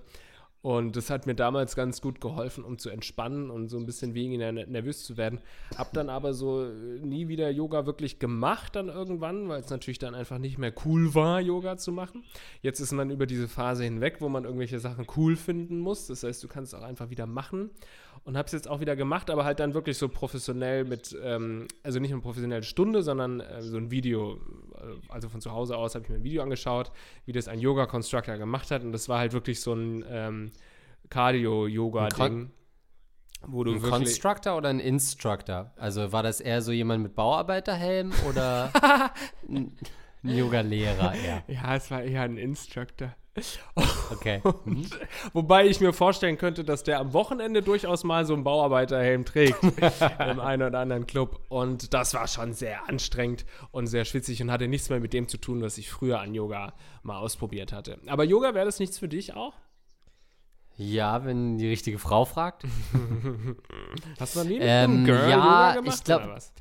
[0.64, 4.14] Und das hat mir damals ganz gut geholfen, um zu entspannen und so ein bisschen
[4.14, 5.40] weniger nervös zu werden.
[5.76, 6.66] Hab dann aber so
[7.02, 11.16] nie wieder Yoga wirklich gemacht dann irgendwann, weil es natürlich dann einfach nicht mehr cool
[11.16, 12.24] war, Yoga zu machen.
[12.62, 16.06] Jetzt ist man über diese Phase hinweg, wo man irgendwelche Sachen cool finden muss.
[16.06, 17.72] Das heißt, du kannst es auch einfach wieder machen
[18.24, 21.68] und habe es jetzt auch wieder gemacht, aber halt dann wirklich so professionell mit, ähm,
[21.84, 24.36] also nicht eine professionelle Stunde, sondern äh, so ein Video.
[24.76, 26.92] Äh, also von zu Hause aus habe ich mir ein Video angeschaut,
[27.26, 30.52] wie das ein Yoga-Constructor gemacht hat und das war halt wirklich so ein ähm,
[31.10, 32.52] Cardio-Yoga-Ding.
[33.48, 35.74] Wo du ein Constructor oder ein Instructor?
[35.76, 38.72] Also war das eher so jemand mit Bauarbeiterhelm oder
[39.50, 39.76] ein
[40.22, 41.44] Yoga-Lehrer eher?
[41.48, 43.16] Ja, es war eher ein Instructor.
[44.12, 44.42] Okay.
[44.66, 44.86] Mhm.
[45.34, 49.58] Wobei ich mir vorstellen könnte, dass der am Wochenende durchaus mal so einen Bauarbeiterhelm trägt
[50.20, 51.40] im einen oder anderen Club.
[51.50, 55.28] Und das war schon sehr anstrengend und sehr schwitzig und hatte nichts mehr mit dem
[55.28, 57.98] zu tun, was ich früher an Yoga mal ausprobiert hatte.
[58.08, 59.54] Aber Yoga wäre das nichts für dich auch?
[60.78, 62.64] Ja, wenn die richtige Frau fragt.
[64.20, 66.54] Hast du noch nie ähm, einem Girl ja, Yoga gemacht ich glaub, oder was?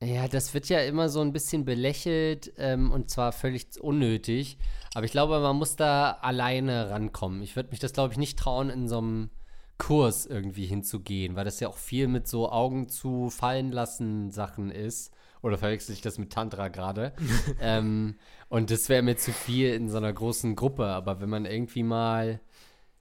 [0.00, 4.56] Ja, das wird ja immer so ein bisschen belächelt ähm, und zwar völlig unnötig.
[4.94, 7.42] Aber ich glaube, man muss da alleine rankommen.
[7.42, 9.30] Ich würde mich das, glaube ich, nicht trauen, in so einem
[9.76, 14.70] Kurs irgendwie hinzugehen, weil das ja auch viel mit so Augen zu fallen lassen Sachen
[14.70, 15.12] ist.
[15.42, 17.12] Oder verwechsel ich das mit Tantra gerade?
[17.60, 18.16] ähm,
[18.48, 20.86] und das wäre mir zu viel in so einer großen Gruppe.
[20.86, 22.40] Aber wenn man irgendwie mal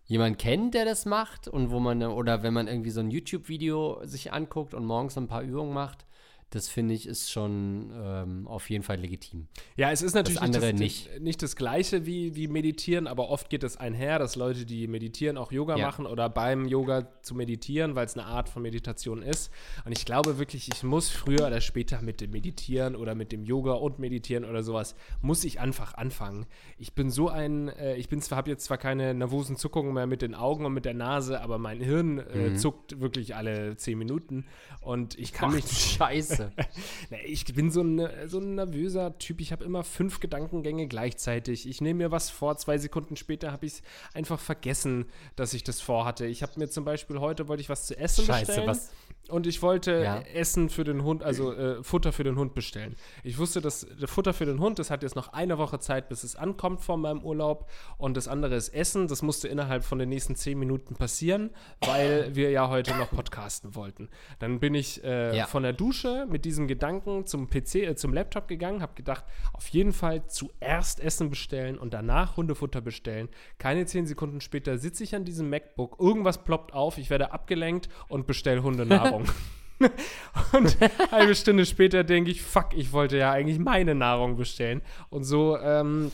[0.05, 4.01] jemanden kennt, der das macht und wo man, oder wenn man irgendwie so ein YouTube-Video
[4.03, 6.06] sich anguckt und morgens ein paar Übungen macht,
[6.49, 9.47] das finde ich ist schon ähm, auf jeden Fall legitim.
[9.75, 11.21] Ja, es ist natürlich das nicht, das, nicht.
[11.21, 15.37] nicht das Gleiche wie, wie Meditieren, aber oft geht es einher, dass Leute, die meditieren,
[15.37, 15.85] auch Yoga ja.
[15.85, 19.51] machen oder beim Yoga zu meditieren, weil es eine Art von Meditation ist.
[19.83, 23.43] Und ich glaube wirklich, ich muss früher oder später mit dem Meditieren oder mit dem
[23.43, 26.45] Yoga und Meditieren oder sowas, muss ich einfach anfangen.
[26.77, 30.07] Ich bin so ein, äh, ich bin zwar, habe jetzt zwar keine nervosen Zuckungen mehr
[30.07, 32.55] mit den Augen und mit der Nase, aber mein Hirn äh, mhm.
[32.55, 34.45] zuckt wirklich alle zehn Minuten
[34.79, 35.65] und ich kann Ach, mich.
[35.65, 36.36] Scheiße.
[37.09, 39.41] Nee, ich bin so ein, so ein nervöser Typ.
[39.41, 41.67] Ich habe immer fünf Gedankengänge gleichzeitig.
[41.67, 43.81] Ich nehme mir was vor, zwei Sekunden später habe ich es
[44.13, 46.25] einfach vergessen, dass ich das vorhatte.
[46.25, 48.67] Ich habe mir zum Beispiel heute wollte ich was zu essen Scheiße, bestellen.
[48.67, 48.91] was-
[49.29, 50.19] Und ich wollte Ja.
[50.33, 52.95] Essen für den Hund, also äh, Futter für den Hund bestellen.
[53.23, 56.09] Ich wusste, dass das Futter für den Hund, das hat jetzt noch eine Woche Zeit,
[56.09, 57.69] bis es ankommt von meinem Urlaub.
[57.97, 59.07] Und das andere ist Essen.
[59.07, 61.49] Das musste innerhalb von den nächsten zehn Minuten passieren,
[61.85, 64.09] weil wir ja heute noch podcasten wollten.
[64.39, 65.45] Dann bin ich äh, Ja.
[65.47, 69.67] von der Dusche mit diesem Gedanken zum PC, äh, zum Laptop gegangen, habe gedacht, auf
[69.69, 73.29] jeden Fall zuerst Essen bestellen und danach Hundefutter bestellen.
[73.57, 77.89] Keine zehn Sekunden später sitze ich an diesem MacBook, irgendwas ploppt auf, ich werde abgelenkt
[78.07, 79.16] und bestelle Hundenahrung.
[80.53, 84.81] und eine halbe Stunde später denke ich, fuck, ich wollte ja eigentlich meine Nahrung bestellen.
[85.09, 86.11] Und so ähm,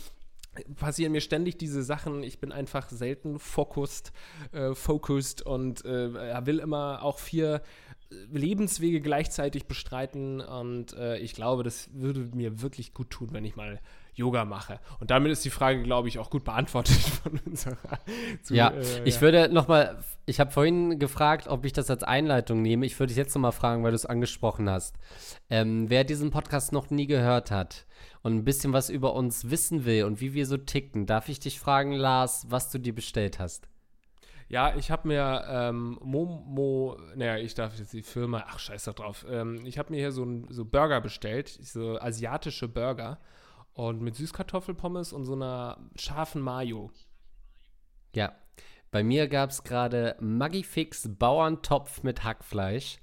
[0.75, 2.23] passieren mir ständig diese Sachen.
[2.23, 4.11] Ich bin einfach selten focused,
[4.51, 7.61] äh, focused und äh, will immer auch vier
[8.11, 10.41] äh, Lebenswege gleichzeitig bestreiten.
[10.41, 13.79] Und äh, ich glaube, das würde mir wirklich gut tun, wenn ich mal
[14.15, 14.79] Yoga mache.
[14.99, 17.77] Und damit ist die Frage, glaube ich, auch gut beantwortet von unserer.
[18.43, 19.21] zu- Ja, äh, ich ja.
[19.21, 22.85] würde noch mal, ich habe vorhin gefragt, ob ich das als Einleitung nehme.
[22.85, 24.95] Ich würde dich jetzt noch mal fragen, weil du es angesprochen hast.
[25.49, 27.85] Ähm, wer diesen Podcast noch nie gehört hat
[28.21, 31.39] und ein bisschen was über uns wissen will und wie wir so ticken, darf ich
[31.39, 33.67] dich fragen, Lars, was du dir bestellt hast?
[34.49, 38.93] Ja, ich habe mir ähm, Momo, naja, ich darf jetzt die Firma, ach scheiß da
[38.93, 39.25] drauf.
[39.27, 43.17] Ähm, ich habe mir hier so, ein, so Burger bestellt, so asiatische Burger
[43.73, 46.91] und mit Süßkartoffelpommes und so einer scharfen Mayo.
[48.15, 48.33] Ja,
[48.93, 52.99] bei mir gab es gerade Magifix Bauerntopf mit Hackfleisch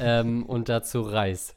[0.00, 1.54] ähm, und dazu Reis.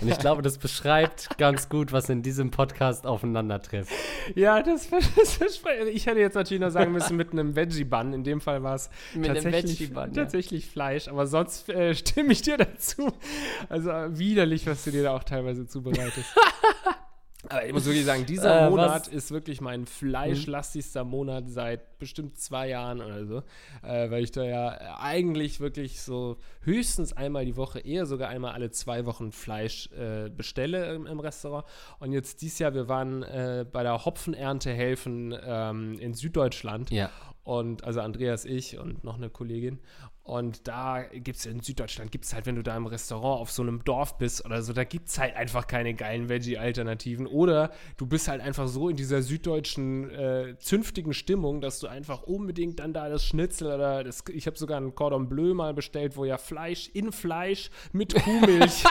[0.00, 3.92] Und ich glaube, das beschreibt ganz gut, was in diesem Podcast aufeinandertrifft.
[4.34, 4.90] Ja, das,
[5.38, 8.12] das, ich hätte jetzt natürlich noch sagen müssen mit einem Veggie-Bun.
[8.12, 10.22] In dem Fall war es Mit einem tatsächlich, Veggie-Bun, ja.
[10.22, 13.12] tatsächlich Fleisch, aber sonst äh, stimme ich dir dazu.
[13.68, 16.34] Also äh, widerlich, was du dir da auch teilweise zubereitest.
[17.50, 21.98] Aber ich muss wirklich sagen, dieser Äh, Monat was- ist wirklich mein fleischlastigster Monat seit
[21.98, 23.42] bestimmt zwei Jahren oder so.
[23.82, 28.52] Äh, weil ich da ja eigentlich wirklich so höchstens einmal die Woche, eher sogar einmal
[28.52, 31.66] alle zwei Wochen Fleisch äh, bestelle im, im Restaurant.
[31.98, 36.90] Und jetzt dieses Jahr, wir waren äh, bei der Hopfenernte helfen ähm, in Süddeutschland.
[36.90, 37.10] Ja.
[37.42, 39.80] Und also Andreas, ich und noch eine Kollegin.
[40.22, 43.50] Und da gibt es in Süddeutschland, gibt es halt, wenn du da im Restaurant auf
[43.50, 47.26] so einem Dorf bist oder so, da gibt es halt einfach keine geilen Veggie-Alternativen.
[47.26, 52.22] Oder du bist halt einfach so in dieser süddeutschen äh, zünftigen Stimmung, dass du einfach
[52.22, 56.16] unbedingt dann da das Schnitzel oder das, ich habe sogar ein Cordon Bleu mal bestellt,
[56.16, 58.84] wo ja Fleisch in Fleisch mit Kuhmilch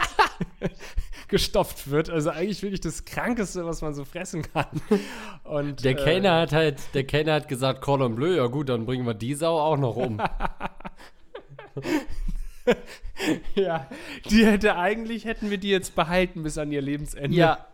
[1.30, 2.10] gestopft wird.
[2.10, 4.82] Also eigentlich wirklich das Krankeste, was man so fressen kann.
[5.44, 8.86] Und, Der äh, Kellner hat halt, der Kellner hat gesagt, Cordon Bleu, ja gut, dann
[8.86, 10.22] bringen wir die Sau auch noch um.
[13.56, 13.88] Ja,
[14.30, 17.36] die hätte eigentlich, hätten wir die jetzt behalten bis an ihr Lebensende.
[17.36, 17.66] ja,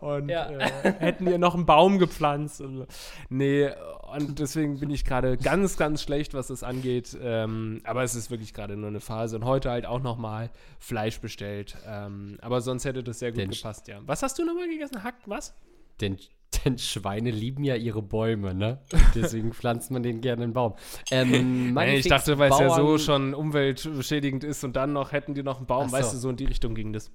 [0.00, 0.48] Und Ja.
[0.50, 2.60] äh, hätten ihr noch einen Baum gepflanzt.
[2.60, 2.86] Und,
[3.28, 3.68] nee,
[4.14, 7.16] und deswegen bin ich gerade ganz, ganz schlecht, was das angeht.
[7.20, 9.34] Ähm, aber es ist wirklich gerade nur eine Phase.
[9.36, 11.76] Und heute halt auch nochmal Fleisch bestellt.
[11.88, 14.00] Ähm, aber sonst hätte das sehr gut Den- gepasst, ja.
[14.06, 15.02] Was hast du nochmal gegessen?
[15.02, 15.54] Hack, was?
[16.00, 16.16] denn,
[16.64, 18.78] denn Schweine lieben ja ihre Bäume, ne?
[19.14, 20.74] Deswegen pflanzt man denen gerne einen Baum.
[21.10, 25.34] Ähm, Nee, ich dachte, weil es ja so schon umweltschädigend ist und dann noch hätten
[25.34, 25.88] die noch einen Baum.
[25.88, 25.96] So.
[25.96, 27.10] Weißt du, so in die Richtung ging das.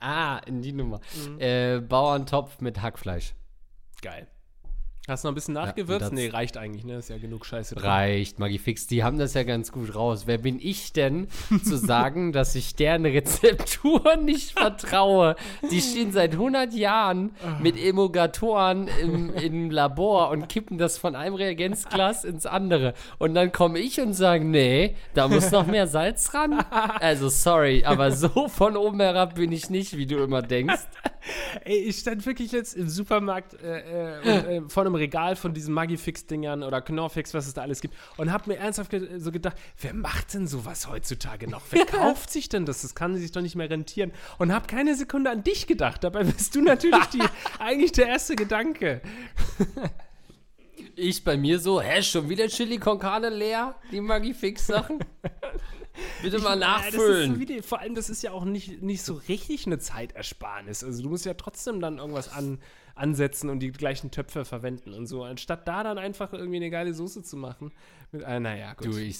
[0.00, 1.00] Ah, in die Nummer.
[1.26, 1.40] Mhm.
[1.40, 3.34] Äh, Bauerntopf mit Hackfleisch.
[4.00, 4.28] Geil.
[5.08, 6.02] Hast du noch ein bisschen nachgewürzt?
[6.02, 6.96] das- nee, reicht eigentlich, ne?
[6.96, 7.84] Ist ja genug Scheiße drin.
[7.84, 10.24] Reicht, Magifix, die haben das ja ganz gut raus.
[10.26, 11.28] Wer bin ich denn,
[11.64, 15.34] zu sagen, dass ich deren Rezeptur nicht vertraue?
[15.70, 17.30] Die stehen seit 100 Jahren
[17.62, 22.92] mit Emulgatoren im, im Labor und kippen das von einem Reagenzglas ins andere.
[23.18, 26.62] Und dann komme ich und sage, nee, da muss noch mehr Salz ran.
[27.00, 30.82] Also sorry, aber so von oben herab bin ich nicht, wie du immer denkst.
[31.64, 35.54] Ey, ich stand wirklich jetzt im Supermarkt äh, äh, und, äh, vor einem Regal von
[35.54, 39.32] diesen Magifix-Dingern oder Knorfix, was es da alles gibt, und hab mir ernsthaft ge so
[39.32, 41.62] gedacht, wer macht denn sowas heutzutage noch?
[41.70, 42.82] Wer kauft sich denn das?
[42.82, 44.12] Das kann sich doch nicht mehr rentieren.
[44.38, 46.04] Und hab keine Sekunde an dich gedacht.
[46.04, 47.22] Dabei bist du natürlich die,
[47.58, 49.00] eigentlich der erste Gedanke.
[50.94, 53.76] Ich bei mir so, hä, schon wieder Chili con Carne leer?
[53.92, 54.98] Die Magifix-Sachen?
[56.22, 57.40] Bitte mal Ja, so nachfüllen.
[57.40, 60.84] wie die, vor allem, das ist ja auch nicht, nicht so richtig eine Zeitersparnis.
[60.84, 62.60] Also du musst ja trotzdem dann irgendwas an,
[62.98, 66.94] ansetzen und die gleichen Töpfe verwenden und so, anstatt da dann einfach irgendwie eine geile
[66.94, 67.72] Soße zu machen.
[68.12, 68.86] Mit, äh, naja, gut.
[68.86, 69.18] Du, ich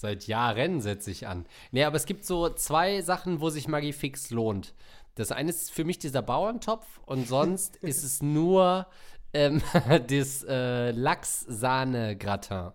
[0.00, 1.44] seit Jahren setze ich an.
[1.72, 4.74] Nee, aber es gibt so zwei Sachen, wo sich Magifix lohnt.
[5.14, 8.86] Das eine ist für mich dieser Bauerntopf und sonst ist es nur
[9.32, 9.62] ähm,
[10.08, 12.72] das äh, Lachs-Sahne-Gratin.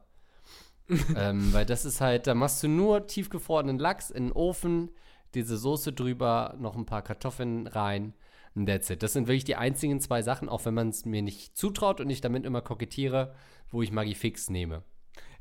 [1.17, 4.91] ähm, weil das ist halt, da machst du nur tiefgefrorenen Lachs in den Ofen,
[5.33, 8.13] diese Soße drüber, noch ein paar Kartoffeln rein.
[8.55, 9.03] Und that's it.
[9.03, 12.09] Das sind wirklich die einzigen zwei Sachen, auch wenn man es mir nicht zutraut und
[12.09, 13.35] ich damit immer kokettiere,
[13.69, 14.83] wo ich Magifix nehme.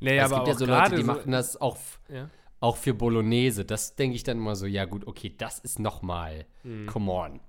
[0.01, 1.77] Naja, es aber gibt ja so Leute, die so- machen das auch,
[2.09, 2.29] Ja.
[2.59, 3.63] auch für Bolognese.
[3.63, 6.87] Das denke ich dann immer so, ja gut, okay, das ist noch mal, Mhm.
[6.87, 7.39] come on.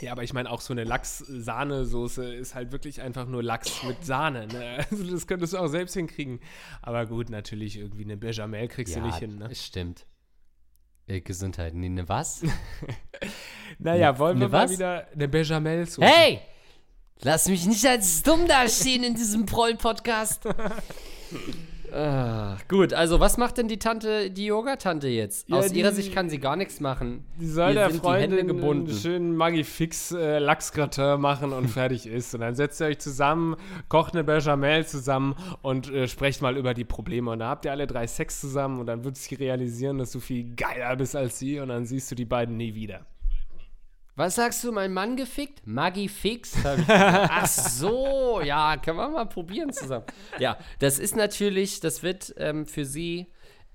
[0.00, 4.04] Ja, aber ich meine, auch so eine Lachs-Sahnesoße ist halt wirklich einfach nur Lachs mit
[4.04, 4.46] Sahne.
[4.46, 4.78] Ne?
[4.90, 6.40] Also das könntest du auch selbst hinkriegen.
[6.82, 9.38] Aber gut, natürlich irgendwie eine Bechamel kriegst du nicht hin.
[9.38, 9.48] Ne?
[9.48, 10.06] das stimmt.
[11.08, 11.74] Äh, Gesundheit.
[11.74, 12.42] Nee, ne was?
[13.78, 14.70] Naja, wollen wir ne mal was?
[14.70, 16.06] wieder eine Bechamel-Soße?
[16.06, 16.40] hey!
[17.22, 20.42] Lass mich nicht als dumm dastehen in diesem Proll-Podcast.
[21.92, 25.48] ah, gut, also was macht denn die Tante, die Yoga-Tante jetzt?
[25.48, 27.24] Ja, Aus ihrer die- Sicht kann sie gar nichts machen.
[27.40, 28.88] Die soll Ihr der sind die Hände Freundin gebunden.
[28.90, 32.34] einen schönen Magifix äh, Lachsgratin machen und fertig ist.
[32.34, 33.56] Und dann setzt ihr euch zusammen,
[33.88, 37.30] kocht eine Bechamel zusammen und äh, sprecht mal über die Probleme.
[37.30, 40.20] Und da habt ihr alle drei Sex zusammen und dann wird sie realisieren, dass du
[40.20, 43.06] viel geiler bist als sie und dann siehst du die beiden nie wieder.
[44.16, 45.60] Was sagst du, mein Mann gefickt?
[45.66, 46.56] Maggi Fix?
[46.88, 50.06] Ach so, ja, können wir mal probieren zusammen.
[50.38, 53.26] Ja, das ist natürlich, das wird ähm, für sie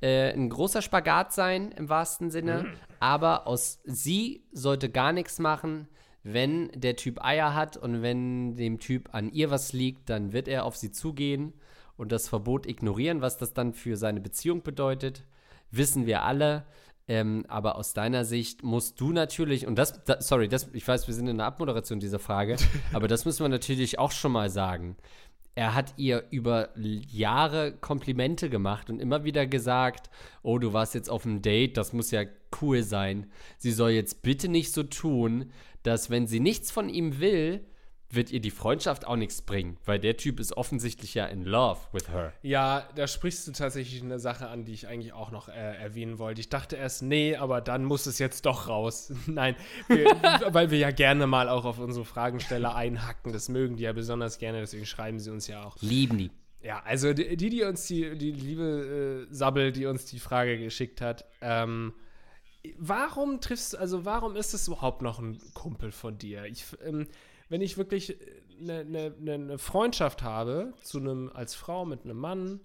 [0.02, 2.74] äh, ein großer Spagat sein, im wahrsten Sinne.
[3.00, 5.88] Aber aus sie sollte gar nichts machen.
[6.24, 10.48] Wenn der Typ Eier hat und wenn dem Typ an ihr was liegt, dann wird
[10.48, 11.54] er auf sie zugehen
[11.98, 15.24] und das Verbot ignorieren, was das dann für seine Beziehung bedeutet.
[15.70, 16.66] Wissen wir alle.
[17.08, 21.08] Ähm, aber aus deiner Sicht musst du natürlich, und das, da, sorry, das, ich weiß,
[21.08, 22.58] wir sind in der Abmoderation dieser Frage,
[22.94, 24.96] aber das müssen wir natürlich auch schon mal sagen.
[25.54, 30.10] Er hat ihr über Jahre Komplimente gemacht und immer wieder gesagt,
[30.44, 32.24] oh, du warst jetzt auf einem Date, das muss ja
[32.62, 33.30] cool sein.
[33.58, 35.52] Sie soll jetzt bitte nicht so tun,
[35.84, 37.66] dass wenn sie nichts von ihm will,
[38.14, 41.80] wird ihr die Freundschaft auch nichts bringen, weil der Typ ist offensichtlich ja in love
[41.92, 42.34] with her.
[42.42, 46.20] Ja, da sprichst du tatsächlich eine Sache an, die ich eigentlich auch noch äh, erwähnen
[46.20, 46.42] wollte.
[46.42, 49.14] Ich dachte erst, nee, aber dann muss es jetzt doch raus.
[49.28, 49.56] Nein,
[49.88, 50.06] wir,
[50.54, 53.34] weil wir ja gerne mal auch auf unsere Fragensteller einhacken.
[53.34, 55.78] Das mögen die ja besonders gerne, deswegen schreiben sie uns ja auch.
[55.82, 56.32] Lieben die.
[56.64, 61.02] Ja, also die, die, uns die, die liebe äh, Sabbel, die uns die Frage geschickt
[61.02, 61.94] hat, ähm,
[62.78, 66.46] warum triffst also warum ist es überhaupt noch ein Kumpel von dir?
[66.46, 67.08] Ich, ähm,
[67.52, 68.18] wenn ich wirklich
[68.60, 72.62] eine ne, ne, ne Freundschaft habe zu einem als Frau mit einem Mann,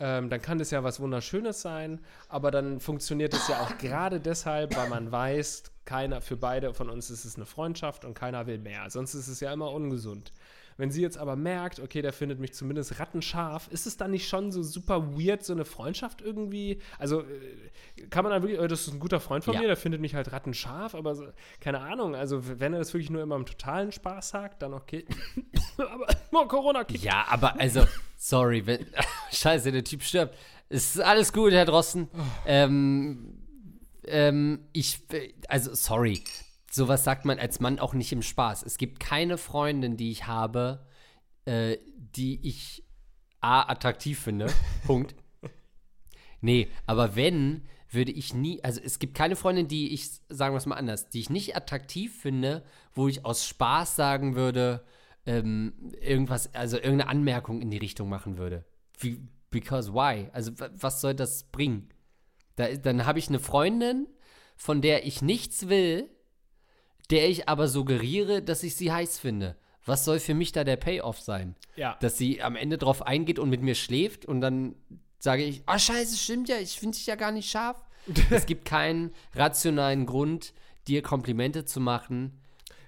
[0.00, 4.20] ähm, dann kann das ja was Wunderschönes sein, aber dann funktioniert es ja auch gerade
[4.20, 8.48] deshalb, weil man weiß, keiner für beide von uns ist es eine Freundschaft und keiner
[8.48, 8.90] will mehr.
[8.90, 10.32] Sonst ist es ja immer ungesund.
[10.80, 14.28] Wenn sie jetzt aber merkt, okay, der findet mich zumindest rattenscharf, ist es dann nicht
[14.28, 16.80] schon so super weird, so eine Freundschaft irgendwie?
[16.98, 19.60] Also äh, kann man dann wirklich, oh, das ist ein guter Freund von Ja.
[19.60, 21.26] mir, der findet mich halt rattenscharf, aber so,
[21.60, 25.04] keine Ahnung, also wenn er das wirklich nur immer im totalen Spaß sagt, dann okay.
[25.76, 27.04] aber oh, Corona kickt.
[27.04, 27.84] Ja, aber also,
[28.16, 28.86] sorry, wenn,
[29.32, 30.34] scheiße, der Typ stirbt.
[30.68, 32.08] Es ist alles gut, Herr Drosten.
[32.46, 33.40] Ähm,
[34.06, 35.00] ähm, ich,
[35.48, 36.22] also, sorry.
[36.72, 38.62] Sowas sagt man als Mann auch nicht im Spaß.
[38.62, 40.86] Es gibt keine Freundin, die ich habe,
[41.44, 42.84] äh, die ich
[43.40, 44.46] A, attraktiv finde.
[44.86, 45.14] Punkt.
[46.40, 50.58] Nee, aber wenn, würde ich nie, also es gibt keine Freundin, die ich, sagen wir
[50.58, 54.84] es mal anders, die ich nicht attraktiv finde, wo ich aus Spaß sagen würde,
[55.26, 58.64] ähm, irgendwas, also irgendeine Anmerkung in die Richtung machen würde.
[58.98, 60.28] Wie, because why?
[60.32, 61.88] Also wa- was soll das bringen?
[62.56, 64.06] Da, dann habe ich eine Freundin,
[64.56, 66.08] von der ich nichts will,
[67.10, 69.56] der ich aber suggeriere, dass ich sie heiß finde.
[69.84, 71.56] Was soll für mich da der Payoff sein?
[71.76, 71.96] Ja.
[72.00, 74.74] Dass sie am Ende drauf eingeht und mit mir schläft und dann
[75.18, 77.82] sage ich, oh scheiße, stimmt ja, ich finde dich ja gar nicht scharf.
[78.30, 80.54] es gibt keinen rationalen Grund,
[80.88, 82.40] dir Komplimente zu machen,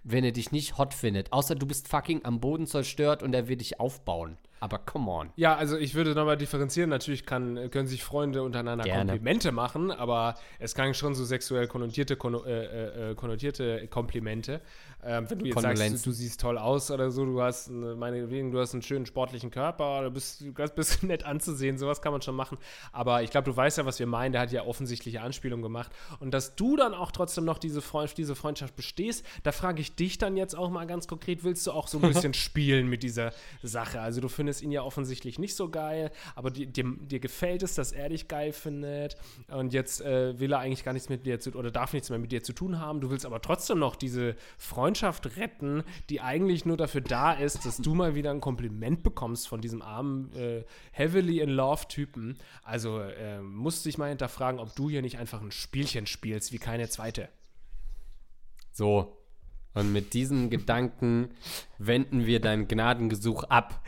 [0.04, 1.32] wenn er dich nicht hot findet.
[1.32, 4.38] Außer du bist fucking am Boden zerstört und er will dich aufbauen.
[4.62, 5.30] Aber come on.
[5.34, 6.88] Ja, also ich würde nochmal differenzieren.
[6.88, 9.10] Natürlich kann, können sich Freunde untereinander Gerne.
[9.10, 14.60] Komplimente machen, aber es kann schon so sexuell konnotierte, konno, äh, äh, konnotierte Komplimente.
[15.04, 17.96] Ähm, wenn du jetzt sagst, du, du siehst toll aus oder so, du hast, eine-
[17.96, 20.44] meinetwegen, du hast einen schönen sportlichen Körper, du bist,
[20.76, 22.56] bist nett anzusehen, sowas kann man schon machen.
[22.92, 24.30] Aber ich glaube, du weißt ja, was wir meinen.
[24.30, 25.90] Der hat ja offensichtliche Anspielungen gemacht.
[26.20, 29.96] Und dass du dann auch trotzdem noch diese, Freund, diese Freundschaft bestehst, da frage ich
[29.96, 33.02] dich dann jetzt auch mal ganz konkret, willst du auch so ein bisschen spielen mit
[33.02, 33.32] dieser
[33.64, 34.00] Sache?
[34.00, 37.74] Also du findest ihn ja offensichtlich nicht so geil, aber dir, dir, dir gefällt es,
[37.74, 39.16] dass er dich geil findet
[39.48, 42.18] und jetzt äh, will er eigentlich gar nichts mit dir zu oder darf nichts mehr
[42.18, 43.00] mit dir zu tun haben.
[43.00, 47.78] Du willst aber trotzdem noch diese Freundschaft retten, die eigentlich nur dafür da ist, dass
[47.78, 52.38] du mal wieder ein Kompliment bekommst von diesem armen, äh, heavily in love Typen.
[52.62, 56.58] Also äh, musst dich mal hinterfragen, ob du hier nicht einfach ein Spielchen spielst wie
[56.58, 57.28] keine zweite.
[58.72, 59.21] So,
[59.74, 61.30] Und mit diesem Gedanken
[61.78, 63.80] wenden wir dein Gnadengesuch ab.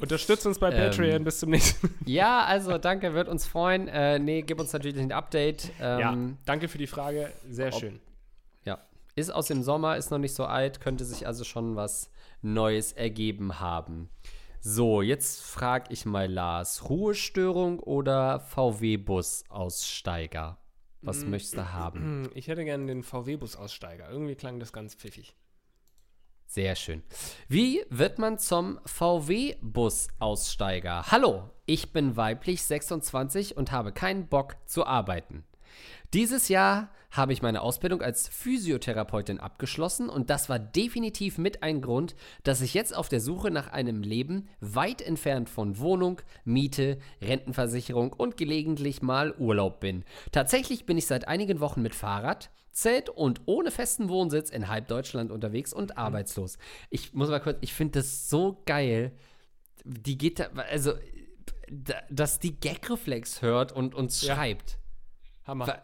[0.00, 1.24] Unterstützt uns bei ähm, Patreon.
[1.24, 1.94] Bis zum nächsten Mal.
[2.06, 3.88] Ja, also danke, wird uns freuen.
[3.88, 5.72] Äh, nee, gib uns natürlich ein Update.
[5.80, 7.32] Ähm, ja, danke für die Frage.
[7.50, 7.98] Sehr ob, schön.
[8.64, 8.78] Ja,
[9.16, 12.92] ist aus dem Sommer, ist noch nicht so alt, könnte sich also schon was Neues
[12.92, 14.10] ergeben haben.
[14.60, 20.61] So, jetzt frage ich mal Lars: Ruhestörung oder VW-Bus-Aussteiger?
[21.02, 22.30] Was mm, möchtest du haben?
[22.34, 24.10] Ich hätte gerne den VW-Bus-Aussteiger.
[24.10, 25.34] Irgendwie klang das ganz pfiffig.
[26.46, 27.02] Sehr schön.
[27.48, 31.10] Wie wird man zum VW-Bus-Aussteiger?
[31.10, 35.44] Hallo, ich bin weiblich 26 und habe keinen Bock zu arbeiten.
[36.12, 41.82] Dieses Jahr habe ich meine Ausbildung als Physiotherapeutin abgeschlossen und das war definitiv mit ein
[41.82, 46.98] Grund, dass ich jetzt auf der Suche nach einem Leben weit entfernt von Wohnung, Miete,
[47.20, 50.04] Rentenversicherung und gelegentlich mal Urlaub bin.
[50.32, 54.88] Tatsächlich bin ich seit einigen Wochen mit Fahrrad, Zelt und ohne festen Wohnsitz in halb
[54.88, 56.56] Deutschland unterwegs und arbeitslos.
[56.88, 59.12] Ich muss mal kurz, ich finde das so geil.
[59.84, 60.94] Die geht also,
[62.08, 64.34] dass die Gagreflex hört und uns ja.
[64.34, 64.78] schreibt.
[65.44, 65.82] Hammer.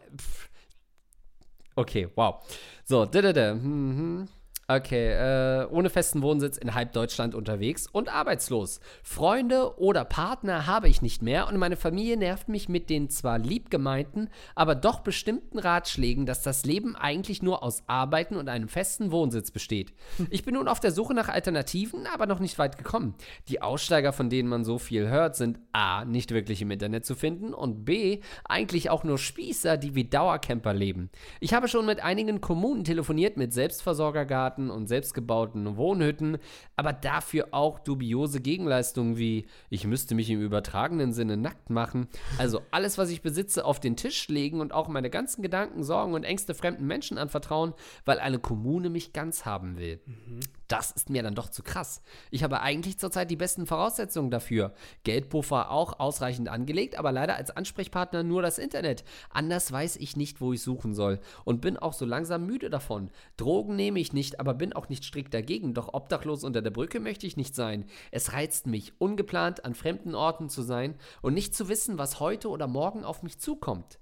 [1.77, 2.41] Okay, wow.
[2.85, 3.53] So, da, da, da.
[3.53, 4.27] Mhm.
[4.71, 8.81] Okay, äh, ohne festen Wohnsitz in halb Deutschland unterwegs und arbeitslos.
[9.01, 13.39] Freunde oder Partner habe ich nicht mehr und meine Familie nervt mich mit den zwar
[13.39, 18.67] lieb gemeinten, aber doch bestimmten Ratschlägen, dass das Leben eigentlich nur aus Arbeiten und einem
[18.67, 19.91] festen Wohnsitz besteht.
[20.29, 23.15] Ich bin nun auf der Suche nach Alternativen, aber noch nicht weit gekommen.
[23.47, 27.15] Die Aussteiger, von denen man so viel hört, sind A, nicht wirklich im Internet zu
[27.15, 31.09] finden und B, eigentlich auch nur Spießer, die wie Dauercamper leben.
[31.39, 36.37] Ich habe schon mit einigen Kommunen telefoniert mit Selbstversorgergarten Garten und selbstgebauten Wohnhütten,
[36.75, 42.07] aber dafür auch dubiose Gegenleistungen wie ich müsste mich im übertragenen Sinne nackt machen.
[42.37, 46.13] Also alles, was ich besitze, auf den Tisch legen und auch meine ganzen Gedanken, Sorgen
[46.13, 47.73] und Ängste fremden Menschen anvertrauen,
[48.05, 50.01] weil eine Kommune mich ganz haben will.
[50.05, 50.39] Mhm.
[50.69, 52.03] Das ist mir dann doch zu krass.
[52.29, 54.75] Ich habe eigentlich zurzeit die besten Voraussetzungen dafür.
[55.03, 59.03] Geldpuffer auch ausreichend angelegt, aber leider als Ansprechpartner nur das Internet.
[59.31, 63.09] Anders weiß ich nicht, wo ich suchen soll und bin auch so langsam müde davon.
[63.35, 65.73] Drogen nehme ich nicht, aber bin auch nicht strikt dagegen.
[65.73, 67.85] Doch obdachlos unter der Brücke möchte ich nicht sein.
[68.11, 72.47] Es reizt mich, ungeplant an fremden Orten zu sein und nicht zu wissen, was heute
[72.47, 73.97] oder morgen auf mich zukommt.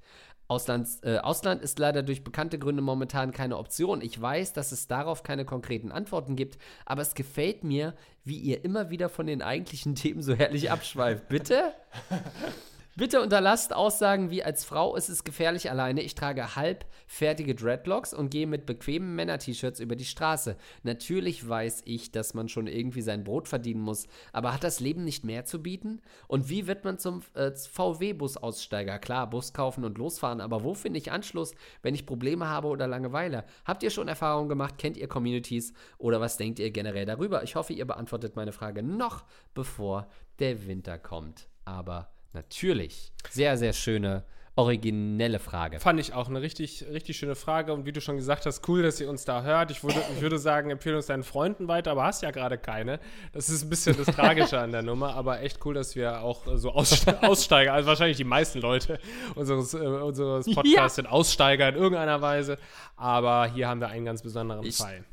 [0.47, 4.01] Auslands, äh, Ausland ist leider durch bekannte Gründe momentan keine Option.
[4.01, 8.63] Ich weiß, dass es darauf keine konkreten Antworten gibt, aber es gefällt mir, wie ihr
[8.63, 11.27] immer wieder von den eigentlichen Themen so herrlich abschweift.
[11.27, 11.73] Bitte?
[12.97, 16.01] Bitte unterlasst Aussagen wie als Frau ist es gefährlich alleine.
[16.01, 20.57] Ich trage halbfertige Dreadlocks und gehe mit bequemen Männer-T-Shirts über die Straße.
[20.81, 25.03] Natürlich weiß ich, dass man schon irgendwie sein Brot verdienen muss, aber hat das Leben
[25.03, 26.01] nicht mehr zu bieten?
[26.27, 28.97] Und wie wird man zum äh, VW-Bus-Aussteiger?
[28.97, 32.87] Klar, Bus kaufen und losfahren, aber wo finde ich Anschluss, wenn ich Probleme habe oder
[32.87, 33.43] Langeweile?
[33.65, 34.79] Habt ihr schon Erfahrungen gemacht?
[34.79, 35.71] Kennt ihr Communities?
[35.99, 37.43] Oder was denkt ihr generell darüber?
[37.43, 40.07] Ich hoffe, ihr beantwortet meine Frage noch bevor
[40.39, 41.47] der Winter kommt.
[41.63, 43.11] Aber Natürlich.
[43.29, 44.23] Sehr, sehr schöne,
[44.57, 45.79] originelle Frage.
[45.79, 47.73] Fand ich auch eine richtig, richtig schöne Frage.
[47.73, 49.69] Und wie du schon gesagt hast, cool, dass ihr uns da hört.
[49.69, 52.99] Ich würde, ich würde sagen, empfehle uns deinen Freunden weiter, aber hast ja gerade keine.
[53.33, 56.47] Das ist ein bisschen das Tragische an der Nummer, aber echt cool, dass wir auch
[56.55, 58.99] so Ausste Aussteiger, also wahrscheinlich die meisten Leute
[59.35, 60.89] unseres, äh, unseres Podcasts ja.
[60.89, 62.57] sind Aussteiger in irgendeiner Weise.
[62.95, 65.03] Aber hier haben wir einen ganz besonderen ich, Fall.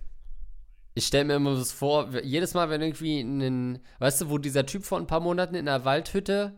[0.94, 4.64] Ich stelle mir immer das vor, jedes Mal, wenn irgendwie ein, weißt du, wo dieser
[4.64, 6.54] Typ vor ein paar Monaten in einer Waldhütte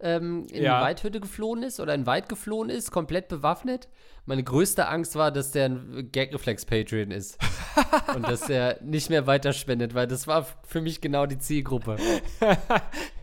[0.00, 0.78] ähm, in ja.
[0.78, 3.88] die Waldhütte geflohen ist oder in Wald geflohen ist, komplett bewaffnet.
[4.26, 7.38] Meine größte Angst war, dass der ein Gagreflex-Patreon ist.
[8.14, 11.96] und dass er nicht mehr weiterspendet, weil das war für mich genau die Zielgruppe.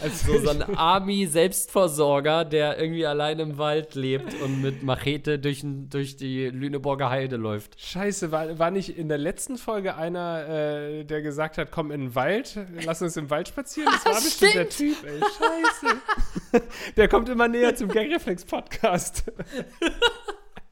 [0.00, 6.16] Also so, ein Army-Selbstversorger, der irgendwie allein im Wald lebt und mit Machete durch, durch
[6.16, 7.80] die Lüneburger Heide läuft.
[7.80, 12.00] Scheiße, war, war nicht in der letzten Folge einer, äh, der gesagt hat, komm in
[12.00, 13.92] den Wald, lass uns im Wald spazieren?
[13.92, 15.20] Das war bestimmt der Typ, ey.
[15.20, 16.66] Scheiße.
[16.96, 19.24] der kommt immer näher zum Gagreflex-Podcast.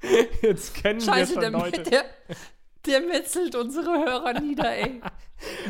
[0.42, 1.82] Jetzt kennen Scheiße, wir schon der, Leute.
[1.82, 2.04] Der,
[2.86, 5.00] der metzelt unsere Hörer nieder, ey.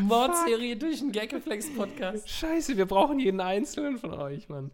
[0.01, 2.29] Mordserie durch den Gaggeflex-Podcast.
[2.29, 4.71] Scheiße, wir brauchen jeden einzelnen von euch, Mann.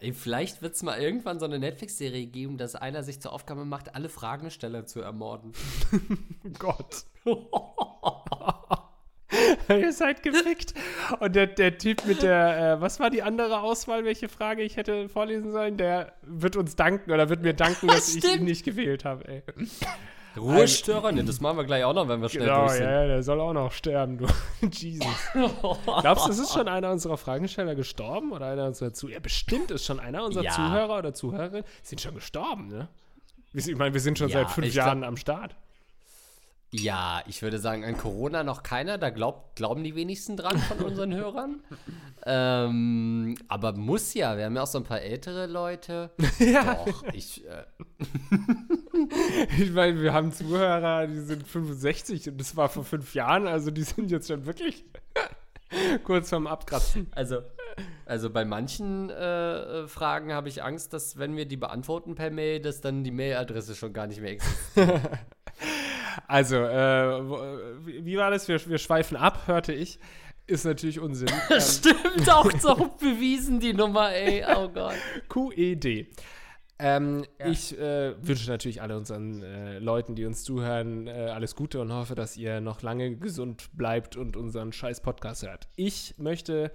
[0.00, 3.64] Ey, vielleicht wird es mal irgendwann so eine Netflix-Serie geben, dass einer sich zur Aufgabe
[3.64, 5.52] macht, alle Fragensteller zu ermorden.
[6.58, 7.04] Gott.
[9.68, 10.74] Ihr seid gefickt.
[11.20, 14.76] Und der, der Typ mit der, äh, was war die andere Auswahl, welche Frage ich
[14.76, 18.64] hätte vorlesen sollen, der wird uns danken oder wird mir danken, dass ich ihn nicht
[18.64, 19.42] gewählt habe, ey.
[20.36, 21.12] Ruhestörer?
[21.12, 22.84] Ne, das machen wir gleich auch noch, wenn wir schnell genau, durch sind.
[22.84, 24.26] Ja, der soll auch noch sterben, du.
[24.70, 25.06] Jesus.
[26.00, 28.32] Glaubst du, es ist schon einer unserer Fragensteller gestorben?
[28.32, 29.14] Oder einer unserer Zuhörer?
[29.14, 30.50] Ja, bestimmt ist schon einer unserer ja.
[30.50, 32.88] Zuhörer oder Zuhörerinnen sind schon gestorben, ne?
[33.52, 35.54] Ich meine, wir sind schon ja, seit fünf Jahren am Start.
[36.76, 38.98] Ja, ich würde sagen, an Corona noch keiner.
[38.98, 41.62] Da glaubt, glauben die wenigsten dran von unseren Hörern.
[42.26, 44.36] Ähm, aber muss ja.
[44.36, 46.10] Wir haben ja auch so ein paar ältere Leute.
[46.40, 46.84] Ja.
[46.84, 47.46] Doch, ich.
[47.46, 47.62] Äh,
[49.58, 53.70] Ich meine, wir haben Zuhörer, die sind 65 und das war vor fünf Jahren, also
[53.70, 54.84] die sind jetzt schon wirklich
[56.04, 57.08] kurz vorm Abkratzen.
[57.12, 57.40] also,
[58.06, 62.60] also bei manchen äh, Fragen habe ich Angst, dass, wenn wir die beantworten per Mail,
[62.60, 65.00] dass dann die Mailadresse schon gar nicht mehr existiert.
[66.26, 68.48] Also, äh, wie war das?
[68.48, 69.98] Wir, wir schweifen ab, hörte ich.
[70.46, 71.28] Ist natürlich Unsinn.
[71.50, 74.44] ähm, Stimmt auch so bewiesen, die Nummer, ey.
[74.54, 74.94] Oh Gott.
[75.28, 76.06] QED.
[76.78, 81.80] Ähm, Ich äh, wünsche natürlich alle unseren äh, Leuten, die uns zuhören, äh, alles Gute
[81.80, 85.68] und hoffe, dass ihr noch lange gesund bleibt und unseren scheiß Podcast hört.
[85.76, 86.72] Ich möchte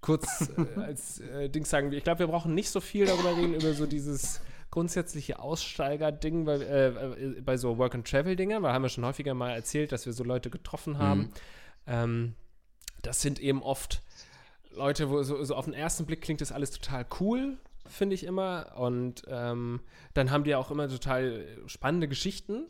[0.00, 3.54] kurz äh, als äh, Ding sagen, ich glaube, wir brauchen nicht so viel darüber reden,
[3.54, 4.40] über so dieses
[4.72, 9.92] grundsätzliche Aussteiger-Ding bei, äh, äh, bei so Work-and-Travel-Dingern, weil haben wir schon häufiger mal erzählt,
[9.92, 11.30] dass wir so Leute getroffen haben.
[11.86, 12.34] Ähm,
[13.02, 14.02] das sind eben oft
[14.74, 18.24] Leute, wo so, so auf den ersten Blick klingt das alles total cool, finde ich
[18.24, 18.72] immer.
[18.76, 19.80] Und ähm,
[20.14, 22.64] dann haben die auch immer total spannende Geschichten,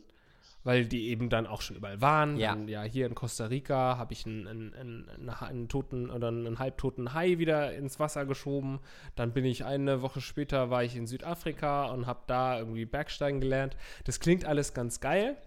[0.63, 2.37] weil die eben dann auch schon überall waren.
[2.37, 2.49] Ja.
[2.49, 6.59] Dann, ja, hier in Costa Rica habe ich einen, einen, einen, einen, toten oder einen
[6.59, 8.79] halbtoten Hai wieder ins Wasser geschoben.
[9.15, 13.41] Dann bin ich eine Woche später war ich in Südafrika und habe da irgendwie Bergsteigen
[13.41, 13.75] gelernt.
[14.05, 15.37] Das klingt alles ganz geil.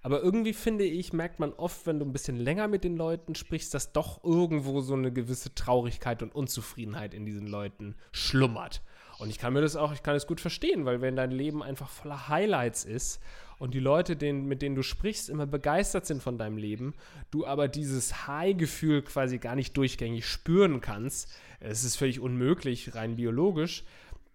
[0.00, 3.34] Aber irgendwie finde ich, merkt man oft, wenn du ein bisschen länger mit den Leuten
[3.34, 8.82] sprichst, dass doch irgendwo so eine gewisse Traurigkeit und Unzufriedenheit in diesen Leuten schlummert.
[9.18, 11.62] Und ich kann mir das auch, ich kann es gut verstehen, weil wenn dein Leben
[11.62, 13.20] einfach voller Highlights ist
[13.58, 16.94] und die Leute, denen, mit denen du sprichst, immer begeistert sind von deinem Leben,
[17.30, 23.16] du aber dieses High-Gefühl quasi gar nicht durchgängig spüren kannst, es ist völlig unmöglich, rein
[23.16, 23.84] biologisch,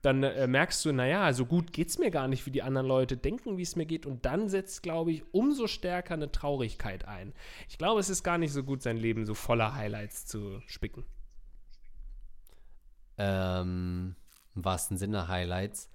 [0.02, 2.88] dann äh, merkst du, naja, so gut geht es mir gar nicht, wie die anderen
[2.88, 4.06] Leute denken, wie es mir geht.
[4.06, 7.34] Und dann setzt, glaube ich, umso stärker eine Traurigkeit ein.
[7.68, 11.04] Ich glaube, es ist gar nicht so gut, sein Leben so voller Highlights zu spicken.
[13.18, 14.16] Ähm,
[14.56, 15.90] Im wahrsten Sinne Highlights.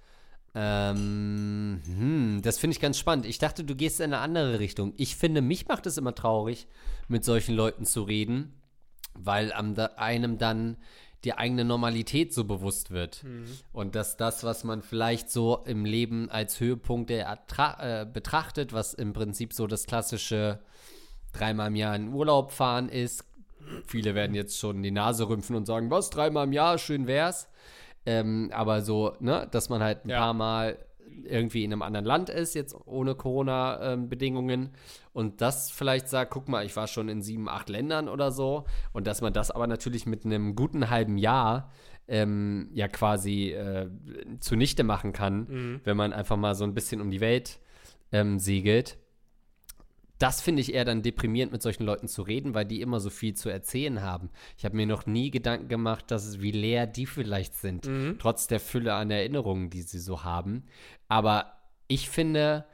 [0.55, 3.27] Ähm, hm, das finde ich ganz spannend.
[3.27, 4.93] Ich dachte, du gehst in eine andere Richtung.
[4.97, 6.67] Ich finde, mich macht es immer traurig,
[7.09, 8.61] mit solchen Leuten zu reden,
[9.15, 10.77] weil einem dann
[11.25, 13.25] die eigene Normalität so bewusst wird.
[13.73, 18.73] Und dass das, was man vielleicht so im Leben als Höhepunkt der Attra äh, betrachtet,
[18.73, 20.59] was im Prinzip so das klassische
[21.33, 23.25] dreimal im Jahr in Urlaub fahren ist,
[23.87, 27.49] Viele werden jetzt schon die Nase rümpfen und sagen, was, dreimal im Jahr, schön wär's.
[28.07, 30.19] Ähm, aber so, ne, dass man halt ein Ja.
[30.19, 30.79] paar Mal
[31.25, 34.71] irgendwie in einem anderen Land ist, jetzt ohne Corona-Bedingungen.
[35.13, 38.65] Und das vielleicht sagt, guck mal, ich war schon in sieben, acht Ländern oder so.
[38.93, 41.71] Und dass man das aber natürlich mit einem guten halben Jahr
[42.09, 43.89] ähm, ja quasi äh,
[44.41, 47.59] zunichte machen kann, wenn man einfach mal so ein bisschen um die Welt
[48.11, 48.99] ähm, segelt
[50.23, 53.11] das finde ich eher dann deprimierend, mit solchen Leuten zu reden, weil die immer so
[53.11, 54.31] viel zu erzählen haben.
[54.57, 57.89] Ich habe mir noch nie Gedanken gemacht, dass es, wie leer die vielleicht sind,
[58.21, 60.65] trotz der Fülle an Erinnerungen, die sie so haben.
[61.09, 61.53] Aber
[61.89, 62.65] ich finde,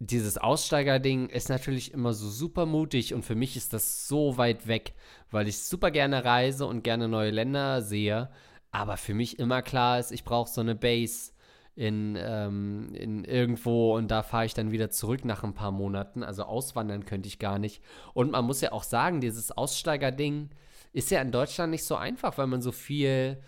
[0.00, 4.66] dieses Aussteigerding ist natürlich immer so super mutig und für mich ist das so weit
[4.66, 4.94] weg,
[5.30, 8.30] weil ich super gerne reise und gerne neue Länder sehe.
[8.70, 11.32] Aber für mich immer klar ist, ich brauche so eine Base
[11.80, 16.22] in, ähm, in irgendwo und da fahre ich dann wieder zurück nach ein paar Monaten.
[16.22, 17.82] Also auswandern könnte ich gar nicht.
[18.12, 20.50] Und man muss ja auch sagen, dieses Aussteigerding
[20.92, 23.42] ist ja in Deutschland nicht so einfach, weil man so viel,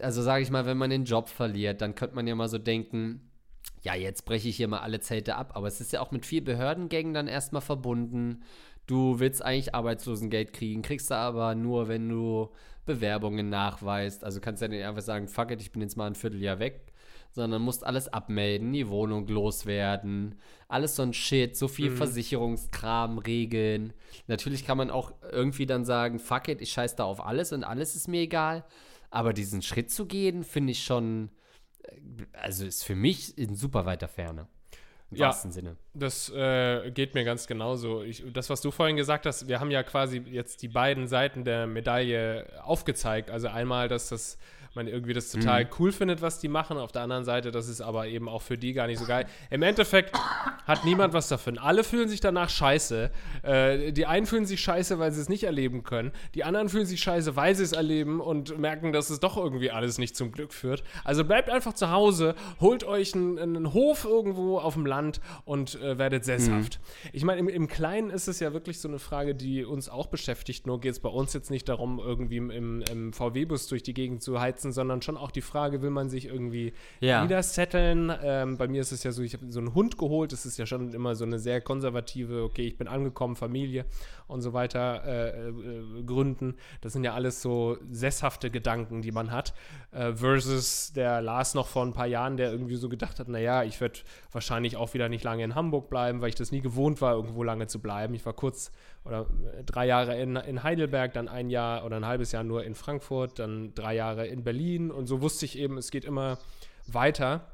[0.00, 2.58] also sage ich mal, wenn man den Job verliert, dann könnte man ja mal so
[2.58, 3.30] denken,
[3.80, 5.52] ja, jetzt breche ich hier mal alle Zelte ab.
[5.54, 8.42] Aber es ist ja auch mit viel Behördengängen dann erstmal verbunden.
[8.86, 12.50] Du willst eigentlich Arbeitslosengeld kriegen, kriegst du aber nur, wenn du
[12.84, 14.24] Bewerbungen nachweist.
[14.24, 16.58] Also kannst du ja nicht einfach sagen, fuck it, ich bin jetzt mal ein Vierteljahr
[16.58, 16.87] weg,
[17.32, 23.92] sondern musst alles abmelden, die Wohnung loswerden, alles so ein Shit, so viel Versicherungskram, Regeln.
[24.26, 27.64] Natürlich kann man auch irgendwie dann sagen, fuck it, ich scheiß da auf alles und
[27.64, 28.64] alles ist mir egal.
[29.10, 31.30] Aber diesen Schritt zu gehen, finde ich schon,
[31.82, 31.96] äh,
[32.32, 34.48] also ist für mich in super weiter Ferne.
[35.10, 35.26] Im Ja.
[35.28, 35.76] wahrsten Sinne.
[35.94, 38.02] Das äh, geht mir ganz genauso.
[38.02, 41.44] Ich, das, was du vorhin gesagt hast, wir haben ja quasi jetzt die beiden Seiten
[41.44, 43.30] der Medaille aufgezeigt.
[43.30, 44.36] Also einmal, dass das
[44.78, 46.78] man irgendwie das total cool findet, was die machen.
[46.78, 49.26] Auf der anderen Seite, das ist aber eben auch für die gar nicht so geil.
[49.50, 50.16] Im Endeffekt
[50.66, 51.58] hat niemand was davon.
[51.58, 53.10] Alle fühlen sich danach scheiße.
[53.42, 56.12] Äh, die einen fühlen sich scheiße, weil sie es nicht erleben können.
[56.34, 59.70] Die anderen fühlen sich scheiße, weil sie es erleben und merken, dass es doch irgendwie
[59.70, 60.84] alles nicht zum Glück führt.
[61.04, 65.80] Also bleibt einfach zu Hause, holt euch einen, einen Hof irgendwo auf dem Land und
[65.82, 66.80] äh, werdet sesshaft.
[67.12, 70.06] Ich meine, im, im Kleinen ist es ja wirklich so eine Frage, die uns auch
[70.06, 70.66] beschäftigt.
[70.66, 74.22] Nur geht es bei uns jetzt nicht darum, irgendwie im, im VW-Bus durch die Gegend
[74.22, 77.22] zu heizen, sondern schon auch die Frage, will man sich irgendwie Ja.
[77.22, 78.12] niedersetteln?
[78.22, 80.48] Ähm, bei mir ist es ja so, ich habe so einen Hund geholt, das ist
[80.48, 83.84] ist ja schon immer so eine sehr konservative, okay, ich bin angekommen, Familie
[84.26, 86.56] und so weiter äh, äh, gründen.
[86.80, 89.54] Das sind ja alles so sesshafte Gedanken, die man hat,
[89.92, 93.62] äh, versus der Lars noch vor ein paar Jahren, der irgendwie so gedacht hat, naja,
[93.62, 94.00] ich werde
[94.32, 97.42] wahrscheinlich auch wieder nicht lange in Hamburg bleiben, weil ich das nie gewohnt war, irgendwo
[97.44, 98.14] lange zu bleiben.
[98.14, 98.72] Ich war kurz
[99.08, 102.64] oder äh, drei Jahre in, in Heidelberg, dann ein Jahr oder ein halbes Jahr nur
[102.64, 106.38] in Frankfurt, dann drei Jahre in Berlin und so wusste ich eben, es geht immer
[106.86, 107.52] weiter.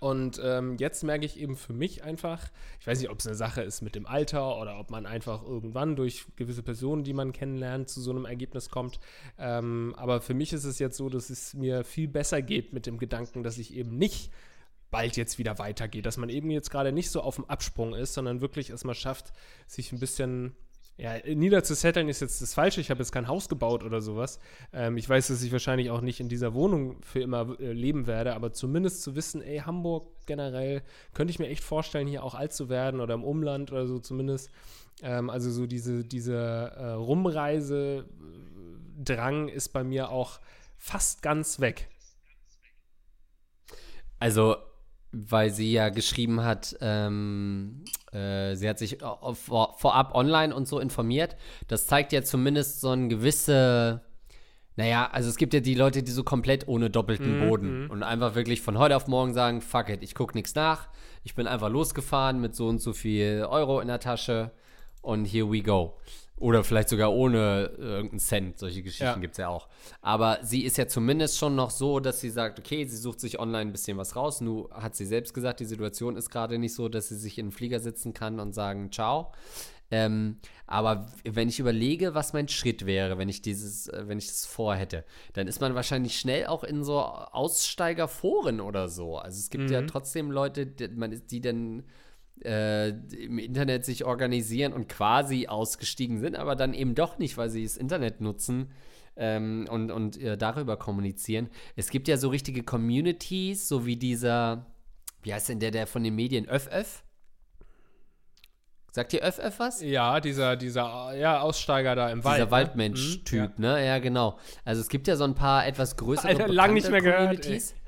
[0.00, 2.48] Und ähm, jetzt merke ich eben für mich einfach,
[2.80, 5.42] ich weiß nicht, ob es eine Sache ist mit dem Alter oder ob man einfach
[5.42, 8.98] irgendwann durch gewisse Personen, die man kennenlernt, zu so einem Ergebnis kommt.
[9.38, 12.86] Ähm, aber für mich ist es jetzt so, dass es mir viel besser geht mit
[12.86, 14.30] dem Gedanken, dass ich eben nicht
[14.90, 18.14] bald jetzt wieder weitergeht, dass man eben jetzt gerade nicht so auf dem Absprung ist,
[18.14, 19.32] sondern wirklich erstmal schafft,
[19.66, 20.54] sich ein bisschen
[20.96, 22.80] ja, niederzusetteln ist jetzt das Falsche.
[22.80, 24.38] Ich habe jetzt kein Haus gebaut oder sowas.
[24.72, 28.06] Ähm, ich weiß, dass ich wahrscheinlich auch nicht in dieser Wohnung für immer äh, leben
[28.06, 32.36] werde, aber zumindest zu wissen, ey, Hamburg generell, könnte ich mir echt vorstellen, hier auch
[32.36, 34.52] alt zu werden oder im Umland oder so zumindest.
[35.02, 40.38] Ähm, also so diese, diese äh, Rumreisedrang ist bei mir auch
[40.78, 41.88] fast ganz weg.
[44.20, 44.58] Also
[45.14, 50.80] weil sie ja geschrieben hat, ähm, äh, sie hat sich vor, vorab online und so
[50.80, 51.36] informiert.
[51.68, 54.02] Das zeigt ja zumindest so ein gewisse,
[54.76, 57.48] naja, also es gibt ja die Leute, die so komplett ohne doppelten mhm.
[57.48, 60.88] Boden und einfach wirklich von heute auf morgen sagen, fuck it, ich gucke nichts nach.
[61.22, 64.50] Ich bin einfach losgefahren mit so und so viel Euro in der Tasche
[65.00, 65.96] und here we go.
[66.36, 68.58] Oder vielleicht sogar ohne äh, irgendeinen Cent.
[68.58, 69.16] Solche Geschichten ja.
[69.16, 69.68] gibt es ja auch.
[70.02, 73.38] Aber sie ist ja zumindest schon noch so, dass sie sagt, okay, sie sucht sich
[73.38, 74.40] online ein bisschen was raus.
[74.40, 77.46] Nur hat sie selbst gesagt, die Situation ist gerade nicht so, dass sie sich in
[77.46, 79.32] den Flieger sitzen kann und sagen, ciao.
[79.90, 84.26] Ähm, aber wenn ich überlege, was mein Schritt wäre, wenn ich dieses, äh, wenn ich
[84.26, 85.04] das vorhätte,
[85.34, 89.18] dann ist man wahrscheinlich schnell auch in so Aussteigerforen oder so.
[89.18, 89.72] Also es gibt mhm.
[89.72, 91.84] ja trotzdem Leute, die, man, die dann
[92.42, 97.50] äh, im Internet sich organisieren und quasi ausgestiegen sind, aber dann eben doch nicht, weil
[97.50, 98.70] sie das Internet nutzen
[99.16, 101.48] ähm, und, und äh, darüber kommunizieren.
[101.76, 104.66] Es gibt ja so richtige Communities, so wie dieser,
[105.22, 106.68] wie heißt denn der, der von den Medien Öff
[108.94, 109.82] Sagt ihr Öff was?
[109.82, 112.36] Ja, dieser, dieser ja, Aussteiger da im Wald.
[112.36, 112.50] Dieser ne?
[112.52, 113.72] Waldmensch-Typ, mhm, ja.
[113.72, 113.86] ne?
[113.86, 114.38] Ja, genau.
[114.64, 117.70] Also es gibt ja so ein paar etwas größere Alter, lang nicht mehr Communities.
[117.70, 117.83] Gehört,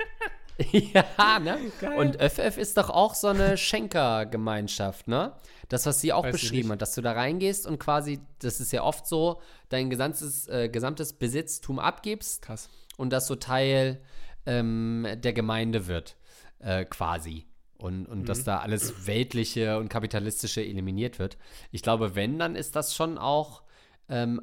[0.73, 1.59] ja, ne?
[1.81, 1.99] Geil.
[1.99, 5.33] Und FF ist doch auch so eine Schenkergemeinschaft, ne?
[5.69, 8.73] Das, was sie auch Weiß beschrieben hat, dass du da reingehst und quasi, das ist
[8.73, 12.43] ja oft so, dein gesamtes, äh, gesamtes Besitztum abgibst.
[12.43, 12.69] Krass.
[12.97, 14.01] Und das so Teil
[14.47, 16.17] ähm, der Gemeinde wird,
[16.61, 17.47] äh, quasi.
[17.79, 18.25] Und, und mhm.
[18.25, 21.37] dass da alles Weltliche und Kapitalistische eliminiert wird.
[21.73, 23.63] Ich glaube, wenn, dann ist das schon auch
[24.09, 24.41] ähm,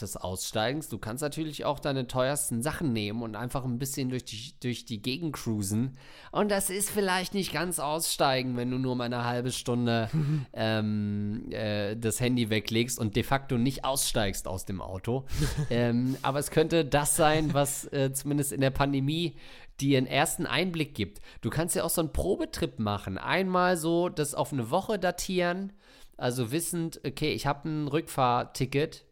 [0.00, 0.88] des Aussteigens.
[0.88, 4.84] Du kannst natürlich auch deine teuersten Sachen nehmen und einfach ein bisschen durch die, durch
[4.84, 5.98] die Gegend cruisen.
[6.30, 10.08] Und das ist vielleicht nicht ganz aussteigen, wenn du nur mal eine halbe Stunde
[10.52, 15.24] ähm, äh, das Handy weglegst und de facto nicht aussteigst aus dem Auto.
[15.70, 19.36] ähm, aber es könnte das sein, was äh, zumindest in der Pandemie
[19.80, 21.20] dir einen ersten Einblick gibt.
[21.40, 23.18] Du kannst ja auch so einen Probetrip machen.
[23.18, 25.72] Einmal so das auf eine Woche datieren
[26.16, 29.04] also wissend, okay, ich habe ein Rückfahrticket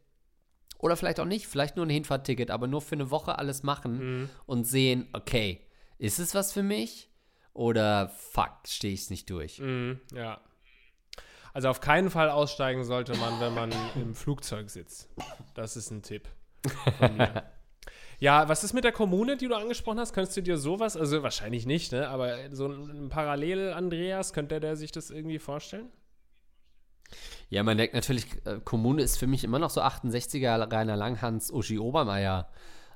[0.78, 3.98] oder vielleicht auch nicht, vielleicht nur ein Hinfahrticket, aber nur für eine Woche alles machen
[3.98, 4.30] mhm.
[4.46, 5.66] und sehen, okay,
[5.98, 7.11] ist es was für mich
[7.53, 9.59] oder fuck, stehe ich es nicht durch.
[9.59, 10.40] Mhm, ja.
[11.55, 15.11] Also auf keinen Fall aussteigen sollte man, wenn man im Flugzeug sitzt.
[15.55, 16.28] Das ist ein Tipp
[16.98, 17.44] von mir.
[18.18, 20.12] Ja, was ist mit der Kommune, die du angesprochen hast?
[20.12, 22.09] Könntest du dir sowas, also wahrscheinlich nicht, ne?
[22.09, 25.88] Aber so ein Parallel-Andreas, könnte der sich das irgendwie vorstellen?
[27.53, 31.53] Ja, man denkt natürlich, äh, Kommune ist für mich immer noch so 68er Rainer Langhans,
[31.53, 32.48] Uschi Obermeier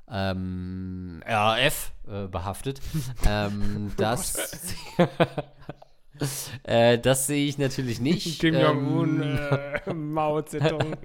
[0.09, 2.81] ähm, RAF äh, behaftet.
[3.27, 4.73] ähm, das,
[6.63, 8.39] äh, das sehe ich natürlich nicht.
[8.39, 9.37] Kim Jong-un, ähm,
[9.85, 10.95] äh, Mao Zedong.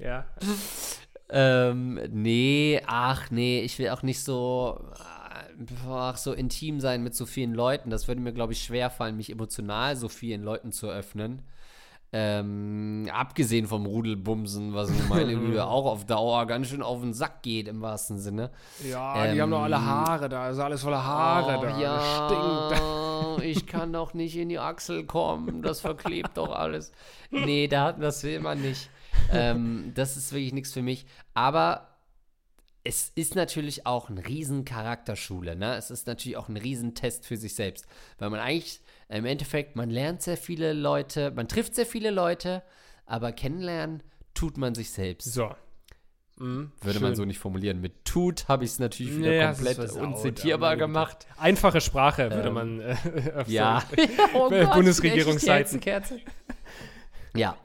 [0.00, 0.26] ja.
[1.28, 4.90] Ähm, nee, ach nee, ich will auch nicht so,
[5.88, 7.90] ach, so intim sein mit so vielen Leuten.
[7.90, 11.42] Das würde mir, glaube ich, schwer fallen, mich emotional so vielen Leuten zu öffnen.
[12.14, 17.42] Ähm, abgesehen vom Rudelbumsen, was meine Güte auch auf Dauer ganz schön auf den Sack
[17.42, 18.50] geht, im wahrsten Sinne.
[18.86, 21.78] Ja, ähm, die haben doch alle ähm, Haare da, ist alles voller Haare oh, da.
[21.78, 23.44] Ja, stinkt.
[23.44, 26.92] ich kann doch nicht in die Achsel kommen, das verklebt doch alles.
[27.30, 28.90] Nee, da, das will man nicht.
[29.32, 31.06] Ähm, das ist wirklich nichts für mich.
[31.32, 31.91] Aber
[32.84, 35.76] es ist natürlich auch ein riesen Charakterschule, ne?
[35.76, 37.86] Es ist natürlich auch ein Riesentest für sich selbst,
[38.18, 42.62] weil man eigentlich im Endeffekt, man lernt sehr viele Leute, man trifft sehr viele Leute,
[43.06, 44.02] aber kennenlernen
[44.34, 45.32] tut man sich selbst.
[45.32, 45.54] So.
[46.38, 47.02] Mhm, Würde schön.
[47.02, 47.80] man so nicht formulieren.
[47.80, 51.26] Mit tut habe ich es natürlich wieder ja, komplett unzitierbar gemacht.
[51.36, 52.96] Einfache Sprache würde ähm, man äh,
[53.36, 53.82] auf ja.
[53.94, 54.02] So
[54.34, 55.80] oh Bundesregierungsseiten.
[57.36, 57.56] ja.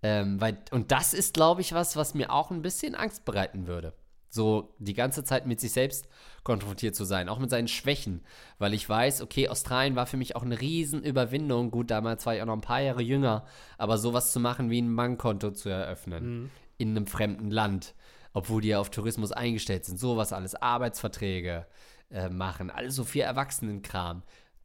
[0.00, 3.66] Ähm, weil, und das ist, glaube ich, was, was mir auch ein bisschen Angst bereiten
[3.66, 3.92] würde.
[4.30, 6.08] So die ganze Zeit mit sich selbst
[6.44, 8.22] konfrontiert zu sein, auch mit seinen Schwächen.
[8.58, 11.70] Weil ich weiß, okay, Australien war für mich auch eine Riesenüberwindung.
[11.70, 13.44] Gut, damals war ich auch noch ein paar Jahre jünger,
[13.78, 16.50] aber sowas zu machen wie ein Bankkonto zu eröffnen mhm.
[16.76, 17.94] in einem fremden Land,
[18.32, 21.66] obwohl die ja auf Tourismus eingestellt sind, sowas alles, Arbeitsverträge
[22.10, 24.22] äh, machen, alles so viel Erwachsenenkram.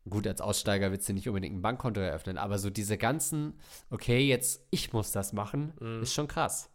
[0.09, 3.53] Gut, als Aussteiger willst du nicht unbedingt ein Bankkonto eröffnen, aber so diese ganzen,
[3.89, 6.01] okay, jetzt ich muss das machen, mhm.
[6.01, 6.69] ist schon krass.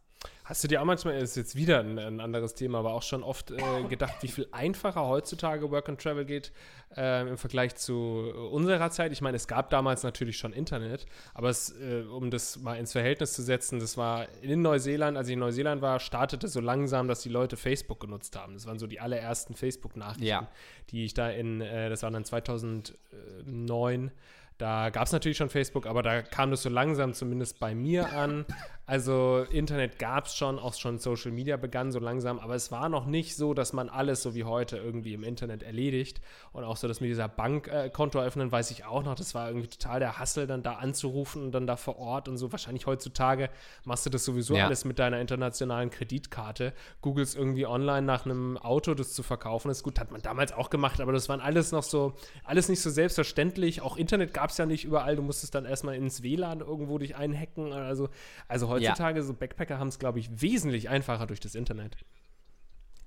[0.48, 3.22] Hast du dir auch manchmal, ist jetzt wieder ein, ein anderes Thema, aber auch schon
[3.22, 6.52] oft äh, gedacht, wie viel einfacher heutzutage Work and Travel geht
[6.96, 9.12] äh, im Vergleich zu unserer Zeit?
[9.12, 12.92] Ich meine, es gab damals natürlich schon Internet, aber es, äh, um das mal ins
[12.92, 17.08] Verhältnis zu setzen, das war in Neuseeland, als ich in Neuseeland war, startete so langsam,
[17.08, 18.54] dass die Leute Facebook genutzt haben.
[18.54, 20.48] Das waren so die allerersten Facebook-Nachrichten, ja.
[20.88, 24.12] die ich da in, äh, das war dann 2009,
[24.58, 28.12] da gab es natürlich schon Facebook, aber da kam das so langsam zumindest bei mir
[28.12, 28.44] an.
[28.86, 32.88] Also Internet gab es schon, auch schon Social Media begann so langsam, aber es war
[32.88, 36.22] noch nicht so, dass man alles so wie heute irgendwie im Internet erledigt.
[36.52, 39.48] Und auch so, dass mit dieser Bankkonto äh, eröffnen, weiß ich auch noch, das war
[39.48, 42.50] irgendwie total der Hassel, dann da anzurufen und dann da vor Ort und so.
[42.50, 43.50] Wahrscheinlich heutzutage
[43.84, 44.64] machst du das sowieso ja.
[44.64, 46.72] alles mit deiner internationalen Kreditkarte.
[47.02, 49.82] Googelst irgendwie online nach einem Auto, das zu verkaufen ist.
[49.82, 52.88] Gut, hat man damals auch gemacht, aber das waren alles noch so, alles nicht so
[52.88, 53.82] selbstverständlich.
[53.82, 55.16] Auch Internet gab es ja nicht überall.
[55.16, 57.72] Du musstest dann erstmal ins WLAN irgendwo dich einhacken.
[57.72, 58.08] Also,
[58.46, 59.24] also heutzutage, ja.
[59.24, 61.96] so Backpacker haben es, glaube ich, wesentlich einfacher durch das Internet.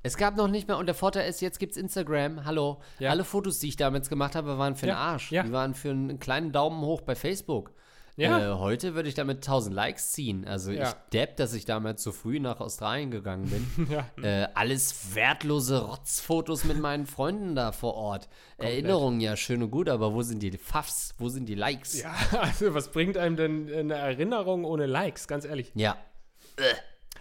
[0.03, 2.45] Es gab noch nicht mehr, und der Vorteil ist, jetzt gibt es Instagram.
[2.45, 2.81] Hallo.
[2.97, 3.11] Ja.
[3.11, 5.31] Alle Fotos, die ich damals gemacht habe, waren für den Arsch.
[5.31, 5.43] Ja.
[5.43, 7.71] Die waren für einen kleinen Daumen hoch bei Facebook.
[8.17, 8.55] Ja.
[8.55, 10.45] Äh, heute würde ich damit 1000 Likes ziehen.
[10.45, 10.89] Also ja.
[10.89, 13.87] ich depp, dass ich damals so früh nach Australien gegangen bin.
[13.91, 14.05] ja.
[14.23, 18.29] äh, alles wertlose Rotzfotos mit meinen Freunden da vor Ort.
[18.57, 18.73] Komplett.
[18.73, 21.15] Erinnerungen ja schön und gut, aber wo sind die Pfaffs?
[21.17, 22.01] Wo sind die Likes?
[22.01, 25.27] Ja, also was bringt einem denn eine Erinnerung ohne Likes?
[25.27, 25.71] Ganz ehrlich.
[25.75, 25.97] Ja.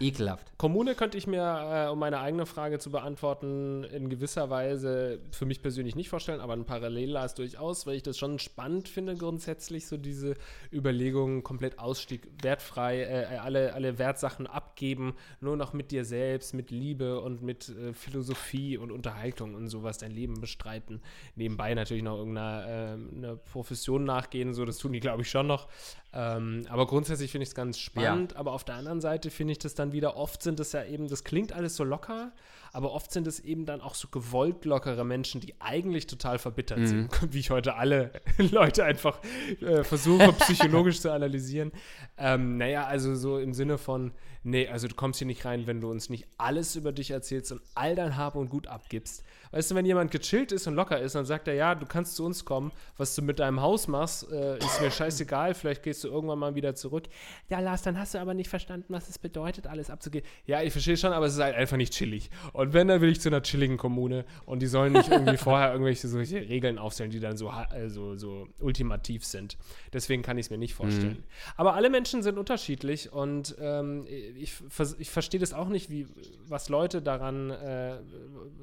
[0.01, 0.07] Äh.
[0.07, 0.51] Ekelhaft.
[0.57, 5.45] Kommune könnte ich mir, äh, um meine eigene Frage zu beantworten, in gewisser Weise für
[5.45, 9.87] mich persönlich nicht vorstellen, aber ein Parallellast durchaus, weil ich das schon spannend finde, grundsätzlich,
[9.87, 10.35] so diese
[10.71, 16.71] Überlegungen, komplett Ausstieg, wertfrei, äh, alle, alle Wertsachen abgeben, nur noch mit dir selbst, mit
[16.71, 21.01] Liebe und mit äh, Philosophie und Unterhaltung und sowas dein Leben bestreiten.
[21.35, 25.67] Nebenbei natürlich noch irgendeiner äh, Profession nachgehen, so, das tun die, glaube ich, schon noch.
[26.13, 28.37] Ähm, aber grundsätzlich finde ich es ganz spannend, ja.
[28.37, 31.07] aber auf der anderen Seite finde ich das dann wieder, oft sind es ja eben,
[31.07, 32.33] das klingt alles so locker,
[32.73, 36.79] aber oft sind es eben dann auch so gewollt lockere Menschen, die eigentlich total verbittert
[36.79, 36.87] mhm.
[36.87, 39.19] sind, wie ich heute alle Leute einfach
[39.61, 41.71] äh, versuche psychologisch zu analysieren.
[42.17, 44.11] Ähm, naja, also so im Sinne von,
[44.43, 47.51] nee, also du kommst hier nicht rein, wenn du uns nicht alles über dich erzählst
[47.51, 49.23] und all dein Hab und Gut abgibst.
[49.51, 52.15] Weißt du, wenn jemand gechillt ist und locker ist, dann sagt er, ja, du kannst
[52.15, 56.03] zu uns kommen, was du mit deinem Haus machst, äh, ist mir scheißegal, vielleicht gehst
[56.03, 57.05] du irgendwann mal wieder zurück.
[57.49, 60.27] Ja, Lars, dann hast du aber nicht verstanden, was es bedeutet, alles abzugeben.
[60.45, 62.29] Ja, ich verstehe schon, aber es ist halt einfach nicht chillig.
[62.53, 65.71] Und wenn, dann will ich zu einer chilligen Kommune und die sollen nicht irgendwie vorher
[65.73, 69.57] irgendwelche solche Regeln aufstellen, die dann so, also, so ultimativ sind.
[69.91, 71.17] Deswegen kann ich es mir nicht vorstellen.
[71.17, 71.23] Mhm.
[71.57, 74.55] Aber alle Menschen sind unterschiedlich und ähm, ich,
[74.99, 76.07] ich verstehe das auch nicht, wie,
[76.47, 77.99] was Leute daran äh,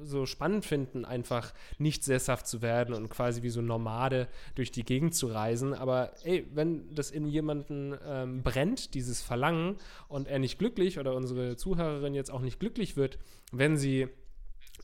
[0.03, 4.83] so spannend finden einfach nicht sesshaft zu werden und quasi wie so Nomade durch die
[4.83, 5.73] Gegend zu reisen.
[5.73, 11.15] Aber ey, wenn das in jemanden ähm, brennt, dieses Verlangen, und er nicht glücklich oder
[11.15, 13.19] unsere Zuhörerin jetzt auch nicht glücklich wird,
[13.51, 14.07] wenn sie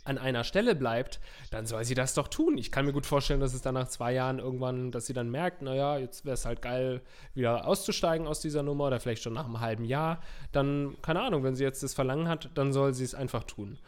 [0.05, 1.19] an einer Stelle bleibt,
[1.51, 2.57] dann soll sie das doch tun.
[2.57, 5.29] Ich kann mir gut vorstellen, dass es dann nach zwei Jahren irgendwann, dass sie dann
[5.29, 7.01] merkt, naja, jetzt wäre es halt geil,
[7.33, 10.21] wieder auszusteigen aus dieser Nummer oder vielleicht schon nach einem halben Jahr.
[10.51, 13.79] Dann, keine Ahnung, wenn sie jetzt das Verlangen hat, dann soll sie es einfach tun.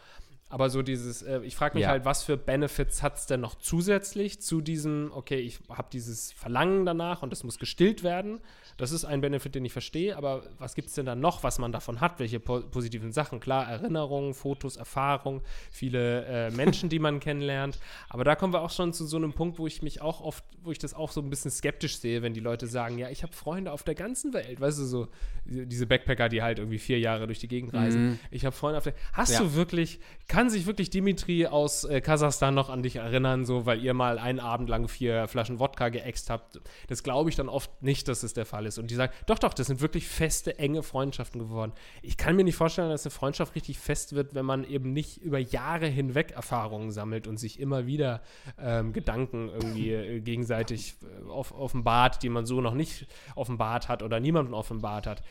[0.50, 1.90] Aber so dieses, äh, ich frage mich ja.
[1.90, 6.32] halt, was für Benefits hat es denn noch zusätzlich zu diesem, okay, ich habe dieses
[6.32, 8.40] Verlangen danach und es muss gestillt werden.
[8.78, 11.60] Das ist ein Benefit, den ich verstehe, aber was gibt es denn da noch, was
[11.60, 12.20] man davon hat?
[12.20, 13.40] Welche po positiven Sachen?
[13.40, 15.42] Klar, Erinnerungen, Fotos, Erfahrung,
[15.72, 17.80] viele äh, Menschen, die man kennenlernt.
[18.08, 20.46] Aber da kommen wir auch schon zu so einem Punkt, wo ich mich auch oft,
[20.64, 23.24] wo ich das auch so ein bisschen skeptisch sehe, wenn die Leute sagen, ja, ich
[23.24, 24.62] habe Freunde auf der ganzen Welt.
[24.62, 25.08] Weißt du, so
[25.46, 28.10] diese Backpacker, die halt irgendwie vier Jahre durch die Gegend reisen.
[28.10, 28.20] Mhm.
[28.32, 28.94] Ich habe Freunde auf der.
[29.12, 29.40] Hast ja.
[29.40, 30.00] du wirklich,
[30.38, 34.20] kann sich wirklich Dimitri aus äh, Kasachstan noch an dich erinnern, so, weil ihr mal
[34.20, 36.62] einen Abend lang vier Flaschen Wodka geäxt habt?
[36.90, 38.78] Das glaube ich dann oft nicht, dass es der Fall ist.
[38.78, 41.72] Und die sagen, doch, doch, das sind wirklich feste, enge Freundschaften geworden.
[42.04, 45.18] Ich kann mir nicht vorstellen, dass eine Freundschaft richtig fest wird, wenn man eben nicht
[45.18, 48.22] über Jahre hinweg Erfahrungen sammelt und sich immer wieder
[48.60, 54.04] ähm, Gedanken irgendwie äh, gegenseitig äh, off offenbart, die man so noch nicht offenbart hat
[54.04, 55.24] oder niemanden offenbart hat.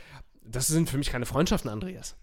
[0.43, 2.17] Das sind für mich keine Freundschaften, Andreas.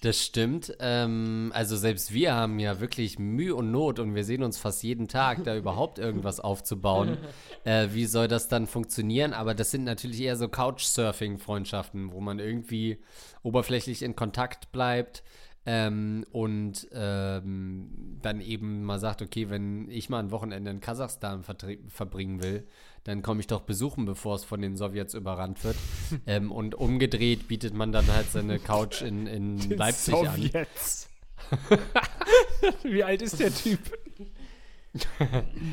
[0.00, 0.76] Das stimmt.
[0.80, 4.82] Ähm, also selbst wir haben ja wirklich Mühe und Not und wir sehen uns fast
[4.82, 7.18] jeden Tag, da überhaupt irgendwas aufzubauen.
[7.64, 9.32] Äh, wie soll das dann funktionieren?
[9.32, 12.98] Aber das sind natürlich eher so Couchsurfing-Freundschaften, wo man irgendwie
[13.44, 15.22] oberflächlich in Kontakt bleibt.
[15.64, 21.44] Ähm, und ähm, dann eben mal sagt, okay, wenn ich mal ein Wochenende in Kasachstan
[21.44, 22.66] verbringen will,
[23.04, 25.76] dann komme ich doch besuchen, bevor es von den Sowjets überrannt wird.
[26.26, 31.08] ähm, und umgedreht bietet man dann halt seine Couch in, in Leipzig Sowjets.
[31.70, 31.78] an.
[32.82, 33.78] Wie alt ist der Typ?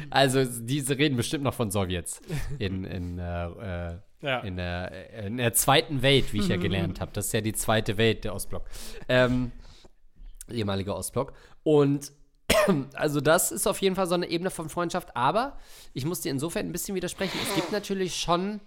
[0.10, 2.22] also, diese reden bestimmt noch von Sowjets.
[2.58, 4.40] In, in, äh, äh, ja.
[4.42, 7.12] in, der, in der zweiten Welt, wie ich ja gelernt habe.
[7.14, 8.66] Das ist ja die zweite Welt, der Ostblock.
[9.08, 9.52] Ähm,
[10.52, 11.34] ehemaliger Ostblock.
[11.64, 12.12] Und
[12.94, 15.58] also das ist auf jeden Fall so eine Ebene von Freundschaft, aber
[15.94, 17.38] ich muss dir insofern ein bisschen widersprechen.
[17.44, 18.62] Es gibt natürlich schon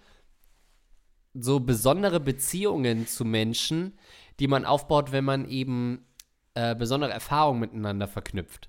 [1.35, 3.99] so besondere Beziehungen zu Menschen,
[4.39, 6.07] die man aufbaut, wenn man eben
[6.55, 8.68] äh, besondere Erfahrungen miteinander verknüpft.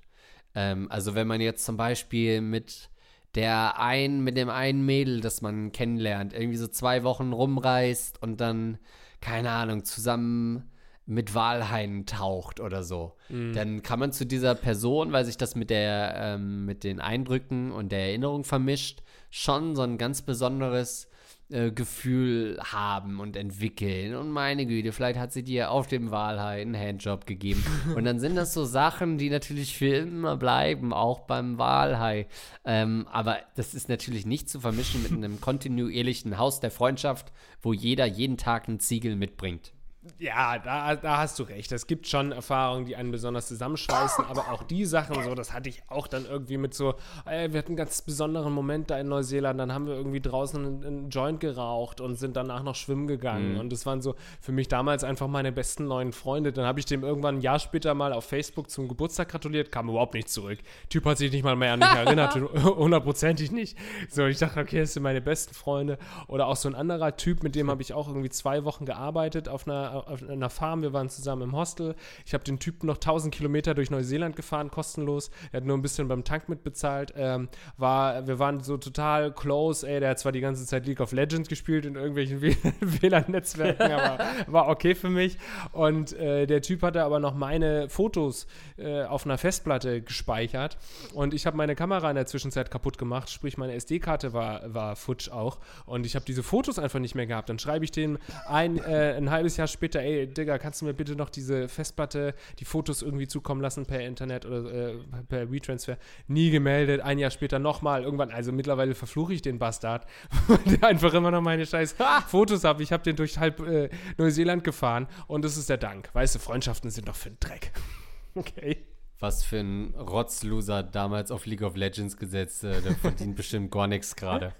[0.54, 2.90] Ähm, also wenn man jetzt zum Beispiel mit
[3.34, 8.40] der einen, mit dem einen Mädel, das man kennenlernt, irgendwie so zwei Wochen rumreist und
[8.40, 8.78] dann,
[9.20, 10.70] keine Ahnung, zusammen
[11.06, 13.52] mit Walhain taucht oder so, mhm.
[13.52, 17.72] dann kann man zu dieser Person, weil sich das mit der, ähm, mit den Eindrücken
[17.72, 21.08] und der Erinnerung vermischt, schon so ein ganz besonderes
[21.50, 24.14] äh, Gefühl haben und entwickeln.
[24.14, 27.62] Und meine Güte, vielleicht hat sie dir auf dem Walhai einen Handjob gegeben.
[27.94, 32.28] und dann sind das so Sachen, die natürlich für immer bleiben, auch beim Walhai.
[32.64, 37.30] Ähm, aber das ist natürlich nicht zu vermischen mit einem kontinuierlichen Haus der Freundschaft,
[37.60, 39.73] wo jeder jeden Tag einen Ziegel mitbringt.
[40.18, 41.72] Ja, da, da hast du recht.
[41.72, 45.70] Es gibt schon Erfahrungen, die einen besonders zusammenschweißen, aber auch die Sachen, so, das hatte
[45.70, 46.94] ich auch dann irgendwie mit so,
[47.24, 50.64] ey, wir hatten einen ganz besonderen Moment da in Neuseeland, dann haben wir irgendwie draußen
[50.64, 53.54] einen, einen Joint geraucht und sind danach noch schwimmen gegangen.
[53.54, 53.60] Mhm.
[53.60, 56.52] Und das waren so für mich damals einfach meine besten neuen Freunde.
[56.52, 59.88] Dann habe ich dem irgendwann ein Jahr später mal auf Facebook zum Geburtstag gratuliert, kam
[59.88, 60.58] überhaupt nicht zurück.
[60.90, 63.78] Typ hat sich nicht mal mehr an mich erinnert, hundertprozentig nicht.
[64.10, 65.96] So, ich dachte, okay, das sind meine besten Freunde.
[66.28, 69.48] Oder auch so ein anderer Typ, mit dem habe ich auch irgendwie zwei Wochen gearbeitet
[69.48, 71.94] auf einer auf einer Farm, wir waren zusammen im Hostel.
[72.24, 75.30] Ich habe den Typen noch 1000 Kilometer durch Neuseeland gefahren, kostenlos.
[75.52, 77.14] Er hat nur ein bisschen beim Tank mitbezahlt.
[77.16, 81.00] Ähm, war, wir waren so total close, ey, der hat zwar die ganze Zeit League
[81.00, 82.40] of Legends gespielt in irgendwelchen
[82.80, 85.38] WLAN-Netzwerken, aber war okay für mich.
[85.72, 90.76] Und äh, der Typ hatte aber noch meine Fotos äh, auf einer Festplatte gespeichert.
[91.14, 94.96] Und ich habe meine Kamera in der Zwischenzeit kaputt gemacht, sprich meine SD-Karte war, war
[94.96, 95.58] futsch auch.
[95.86, 97.48] Und ich habe diese Fotos einfach nicht mehr gehabt.
[97.48, 100.94] Dann schreibe ich den ein, äh, ein halbes Jahr später, ey, Digga, kannst du mir
[100.94, 104.94] bitte noch diese Festplatte, die Fotos irgendwie zukommen lassen per Internet oder äh,
[105.28, 105.98] per WeTransfer?
[106.26, 110.06] Nie gemeldet, ein Jahr später nochmal, irgendwann, also mittlerweile verfluche ich den Bastard,
[110.66, 111.96] der einfach immer noch meine scheiß
[112.28, 112.80] Fotos hat.
[112.80, 116.10] Ich habe den durch halb äh, Neuseeland gefahren und das ist der Dank.
[116.14, 117.72] Weißt du, Freundschaften sind doch für den Dreck.
[118.34, 118.86] okay.
[119.20, 123.86] Was für ein Rotzloser damals auf League of Legends gesetzt, äh, der verdient bestimmt gar
[123.86, 124.54] nichts gerade.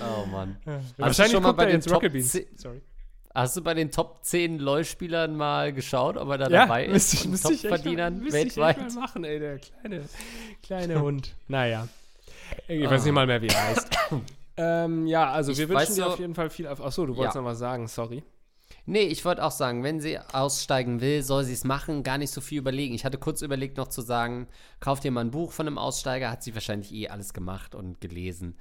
[0.00, 0.56] Oh Mann.
[0.64, 1.08] Ja.
[1.08, 2.02] Du schon mal bei den Top
[2.56, 2.82] Sorry.
[3.36, 7.12] Hast du bei den Top 10 LoL-Spielern mal geschaut, ob er da ja, dabei ist?
[7.12, 8.78] Ich, müsste ich Top-Verdienern weltweit.
[8.78, 10.04] Ich mal machen, ey, der kleine,
[10.62, 11.34] kleine Hund.
[11.46, 11.86] Naja.
[12.66, 13.90] Ich weiß nicht mal mehr, wie er heißt.
[14.56, 16.66] ähm, ja, also ich wir wünschen dir so, auf jeden Fall viel.
[16.66, 17.42] Achso, du wolltest ja.
[17.42, 18.22] noch was sagen, sorry.
[18.86, 22.30] Nee, ich wollte auch sagen, wenn sie aussteigen will, soll sie es machen, gar nicht
[22.30, 22.94] so viel überlegen.
[22.94, 24.48] Ich hatte kurz überlegt, noch zu sagen,
[24.80, 28.00] kauf dir mal ein Buch von einem Aussteiger, hat sie wahrscheinlich eh alles gemacht und
[28.00, 28.56] gelesen.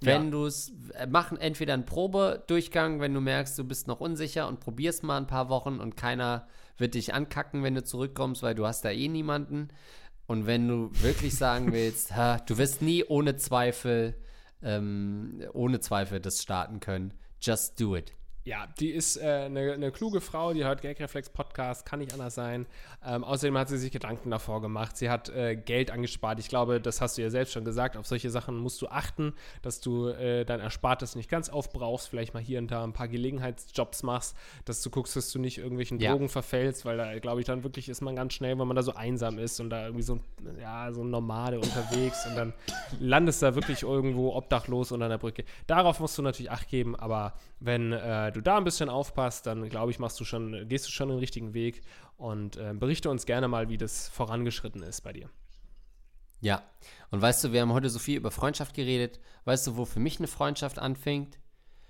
[0.00, 0.30] Wenn ja.
[0.30, 4.60] du es äh, machen, entweder einen Probedurchgang, wenn du merkst, du bist noch unsicher und
[4.60, 8.66] probierst mal ein paar Wochen und keiner wird dich ankacken, wenn du zurückkommst, weil du
[8.66, 9.68] hast da eh niemanden.
[10.26, 14.14] Und wenn du wirklich sagen willst, ha, du wirst nie ohne Zweifel,
[14.62, 18.12] ähm, ohne Zweifel das starten können, just do it.
[18.46, 22.36] Ja, die ist äh, eine, eine, kluge Frau, die hört Gagreflex Podcast, kann nicht anders
[22.36, 22.66] sein.
[23.04, 24.96] Ähm, außerdem hat sie sich Gedanken davor gemacht.
[24.96, 26.38] Sie hat äh, Geld angespart.
[26.38, 27.96] Ich glaube, das hast du ja selbst schon gesagt.
[27.96, 29.32] Auf solche Sachen musst du achten,
[29.62, 33.08] dass du äh, dein Erspartes nicht ganz aufbrauchst, vielleicht mal hier und da ein paar
[33.08, 36.12] Gelegenheitsjobs machst, dass du guckst, dass du nicht irgendwelchen ja.
[36.12, 38.84] Drogen verfällst, weil da, glaube ich, dann wirklich ist man ganz schnell, wenn man da
[38.84, 40.20] so einsam ist und da irgendwie so,
[40.60, 42.52] ja, so ein Nomade unterwegs und dann
[43.00, 45.42] landest du da wirklich irgendwo obdachlos unter der Brücke.
[45.66, 49.68] Darauf musst du natürlich Acht geben, aber wenn äh, du da ein bisschen aufpasst, dann
[49.68, 51.82] glaube ich, machst du schon, gehst du schon den richtigen Weg
[52.16, 55.30] und äh, berichte uns gerne mal, wie das vorangeschritten ist bei dir.
[56.40, 56.62] Ja,
[57.10, 59.20] und weißt du, wir haben heute so viel über Freundschaft geredet.
[59.44, 61.38] Weißt du, wo für mich eine Freundschaft anfängt?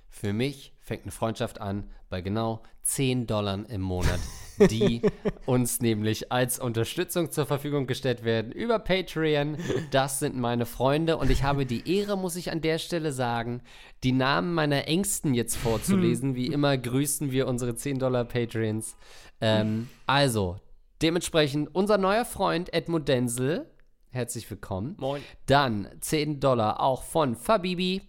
[0.09, 4.21] Für mich fängt eine Freundschaft an bei genau 10 Dollar im Monat,
[4.71, 5.03] die
[5.45, 9.57] uns nämlich als Unterstützung zur Verfügung gestellt werden über Patreon.
[9.91, 13.63] Das sind meine Freunde und ich habe die Ehre, muss ich an der Stelle sagen,
[14.05, 16.37] die Namen meiner Ängsten jetzt vorzulesen.
[16.37, 18.97] Wie immer grüßen wir unsere 10 Dollar Patreons.
[19.41, 20.61] Ähm, also,
[21.03, 23.67] dementsprechend unser neuer Freund Edmund Denzel.
[24.11, 24.95] Herzlich willkommen.
[24.99, 25.21] Moin.
[25.47, 28.03] Dann 10 Dollar auch von Fabibi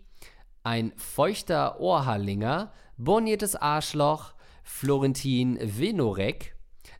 [0.67, 6.57] ein feuchter Ohrhallinger, borniertes Arschloch, Florentin Venorek,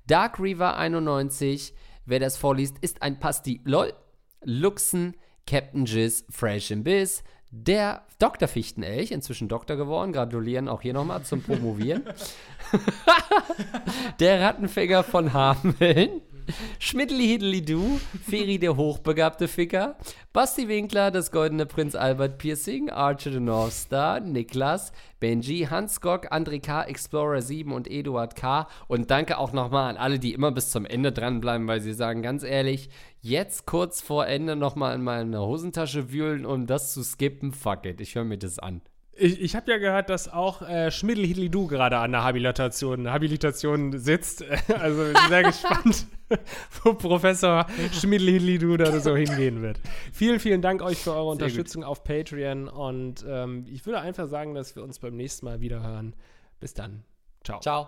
[0.07, 1.74] Dark River 91,
[2.05, 3.91] wer das vorliest, ist ein Pasti, lol,
[4.41, 8.47] Luxen, Captain Jizz, Fresh in Biss, der Dr.
[8.47, 12.05] Fichtenelch, inzwischen Doktor geworden, gratulieren auch hier nochmal zum Promovieren.
[14.22, 16.22] der Rattenfänger von Hameln,
[16.80, 19.98] Schmidtli Hiddli Du, Feri der hochbegabte Ficker,
[20.34, 26.32] Basti Winkler, das goldene Prinz Albert Piercing, Archer the North Star, Niklas, Benji, Hans Gock,
[26.32, 28.68] André K., Explorer 7 und Eduard K.
[28.88, 32.22] Und danke auch nochmal an alle, die immer bis zum Ende dranbleiben, weil sie sagen,
[32.22, 32.89] ganz ehrlich,
[33.22, 38.02] jetzt kurz vor Ende nochmal in meine Hosentasche wühlen, um das zu skippen, fuck it,
[38.02, 38.82] ich höre mir das an.
[39.20, 44.43] Ich, ich habe ja gehört, dass auch äh, Schmiddel-Hidli-Du gerade an der Habilitation, Habilitation sitzt.
[44.80, 46.05] Also bin sehr gespannt,
[46.84, 49.80] wo Professor Schmiddel-Hidli-Du da so hingehen wird.
[50.13, 54.28] Vielen, vielen Dank euch für eure Sehr Unterstützung auf Patreon und ähm, ich würde einfach
[54.28, 56.15] sagen, dass wir uns beim nächsten Mal wieder hören.
[56.59, 57.03] Bis dann.
[57.43, 57.59] Ciao.
[57.59, 57.88] Ciao.